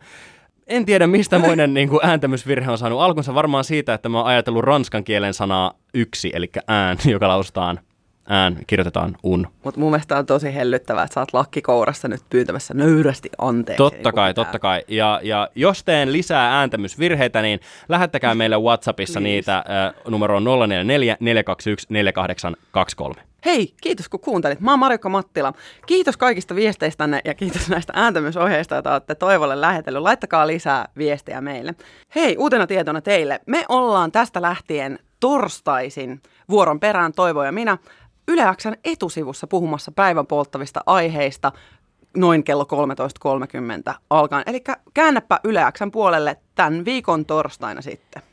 en 0.67 0.85
tiedä 0.85 1.07
mistä 1.07 1.39
moinen 1.39 1.73
niin 1.73 1.89
kuin, 1.89 1.99
ääntämysvirhe 2.03 2.71
on 2.71 2.77
saanut 2.77 3.01
alkunsa 3.01 3.33
varmaan 3.35 3.63
siitä, 3.63 3.93
että 3.93 4.09
mä 4.09 4.17
oon 4.17 4.27
ajatellut 4.27 4.63
ranskan 4.63 5.03
kielen 5.03 5.33
sanaa 5.33 5.73
yksi, 5.93 6.31
eli 6.33 6.49
ään, 6.67 6.97
joka 7.13 7.27
lausutaan 7.27 7.79
ään 8.29 8.57
kirjoitetaan 8.67 9.17
un. 9.23 9.47
Mutta 9.63 9.79
mun 9.79 9.91
mielestä 9.91 10.17
on 10.17 10.25
tosi 10.25 10.53
hellyttävää, 10.53 11.03
että 11.03 11.13
sä 11.13 11.19
oot 11.19 11.33
lakkikourassa 11.33 12.07
nyt 12.07 12.21
pyytämässä 12.29 12.73
nöyrästi 12.73 13.29
anteeksi. 13.37 13.77
Totta 13.77 14.11
kai, 14.11 14.29
pitää. 14.29 14.43
totta 14.43 14.59
kai. 14.59 14.81
Ja, 14.87 15.19
ja 15.23 15.49
jos 15.55 15.83
teen 15.83 16.13
lisää 16.13 16.59
ääntämysvirheitä, 16.59 17.41
niin 17.41 17.59
lähettäkää 17.89 18.35
meille 18.35 18.57
WhatsAppissa 18.57 19.19
niitä 19.19 19.57
äh, 19.57 19.63
numeroon 20.07 20.43
044 20.43 21.17
421 21.19 21.87
4823. 21.89 23.35
Hei, 23.45 23.73
kiitos 23.81 24.09
kun 24.09 24.19
kuuntelit. 24.19 24.59
Mä 24.59 24.71
oon 24.71 24.79
Marjukka 24.79 25.09
Mattila. 25.09 25.53
Kiitos 25.85 26.17
kaikista 26.17 26.55
viesteistänne 26.55 27.21
ja 27.25 27.33
kiitos 27.33 27.69
näistä 27.69 27.93
ääntämysohjeista, 27.95 28.75
joita 28.75 28.93
olette 28.93 29.15
Toivolle 29.15 29.61
lähetellyt. 29.61 30.01
Laittakaa 30.01 30.47
lisää 30.47 30.85
viestejä 30.97 31.41
meille. 31.41 31.75
Hei, 32.15 32.37
uutena 32.37 32.67
tietona 32.67 33.01
teille. 33.01 33.39
Me 33.47 33.65
ollaan 33.69 34.11
tästä 34.11 34.41
lähtien 34.41 34.99
torstaisin 35.19 36.21
vuoron 36.49 36.79
perään 36.79 37.13
Toivo 37.13 37.43
ja 37.43 37.51
minä 37.51 37.77
Yleäksän 38.27 38.75
etusivussa 38.83 39.47
puhumassa 39.47 39.91
päivän 39.91 40.27
polttavista 40.27 40.81
aiheista 40.85 41.51
noin 42.17 42.43
kello 42.43 42.67
13.30 43.89 43.93
alkaen. 44.09 44.43
Eli 44.47 44.63
käännäpä 44.93 45.39
Yleäksän 45.43 45.91
puolelle 45.91 46.37
tämän 46.55 46.85
viikon 46.85 47.25
torstaina 47.25 47.81
sitten. 47.81 48.23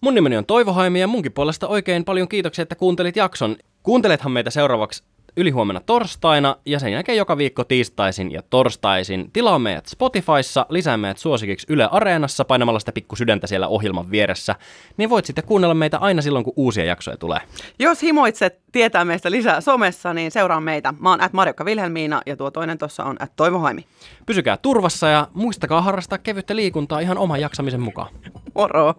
Mun 0.00 0.14
nimeni 0.14 0.36
on 0.36 0.46
Toivo 0.46 0.72
Haimi 0.72 1.00
ja 1.00 1.06
munkin 1.06 1.32
puolesta 1.32 1.68
oikein 1.68 2.04
paljon 2.04 2.28
kiitoksia, 2.28 2.62
että 2.62 2.74
kuuntelit 2.74 3.16
jakson. 3.16 3.56
Kuuntelethan 3.82 4.32
meitä 4.32 4.50
seuraavaksi 4.50 5.04
ylihuomenna 5.36 5.80
torstaina 5.80 6.56
ja 6.66 6.78
sen 6.78 6.92
jälkeen 6.92 7.18
joka 7.18 7.36
viikko 7.36 7.64
tiistaisin 7.64 8.32
ja 8.32 8.42
torstaisin. 8.50 9.30
Tilaa 9.32 9.58
meidät 9.58 9.86
Spotifyssa, 9.86 10.66
lisää 10.68 10.96
meidät 10.96 11.18
suosikiksi 11.18 11.66
Yle 11.70 11.88
Areenassa 11.90 12.44
painamalla 12.44 12.80
sitä 12.80 12.92
pikku 12.92 13.16
sydäntä 13.16 13.46
siellä 13.46 13.68
ohjelman 13.68 14.10
vieressä, 14.10 14.54
niin 14.96 15.10
voit 15.10 15.24
sitten 15.24 15.44
kuunnella 15.44 15.74
meitä 15.74 15.98
aina 15.98 16.22
silloin, 16.22 16.44
kun 16.44 16.52
uusia 16.56 16.84
jaksoja 16.84 17.16
tulee. 17.16 17.40
Jos 17.78 18.02
himoitset 18.02 18.60
tietää 18.72 19.04
meistä 19.04 19.30
lisää 19.30 19.60
somessa, 19.60 20.14
niin 20.14 20.30
seuraa 20.30 20.60
meitä. 20.60 20.94
Mä 21.00 21.10
oon 21.10 21.20
at 21.20 21.32
Marjokka 21.32 21.64
Vilhelmiina 21.64 22.22
ja 22.26 22.36
tuo 22.36 22.50
toinen 22.50 22.78
tuossa 22.78 23.04
on 23.04 23.16
at 23.20 23.32
Toivo 23.36 23.58
Haimi. 23.58 23.86
Pysykää 24.26 24.56
turvassa 24.56 25.08
ja 25.08 25.28
muistakaa 25.34 25.82
harrastaa 25.82 26.18
kevyttä 26.18 26.56
liikuntaa 26.56 27.00
ihan 27.00 27.18
oman 27.18 27.40
jaksamisen 27.40 27.80
mukaan. 27.80 28.08
Moro! 28.54 28.94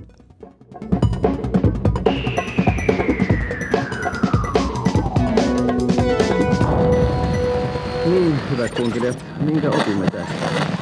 Niin, 1.22 1.31
hyvät 8.52 8.76
kunkilijat, 8.76 9.26
minkä 9.40 9.70
opimme 9.70 10.06
tästä? 10.06 10.81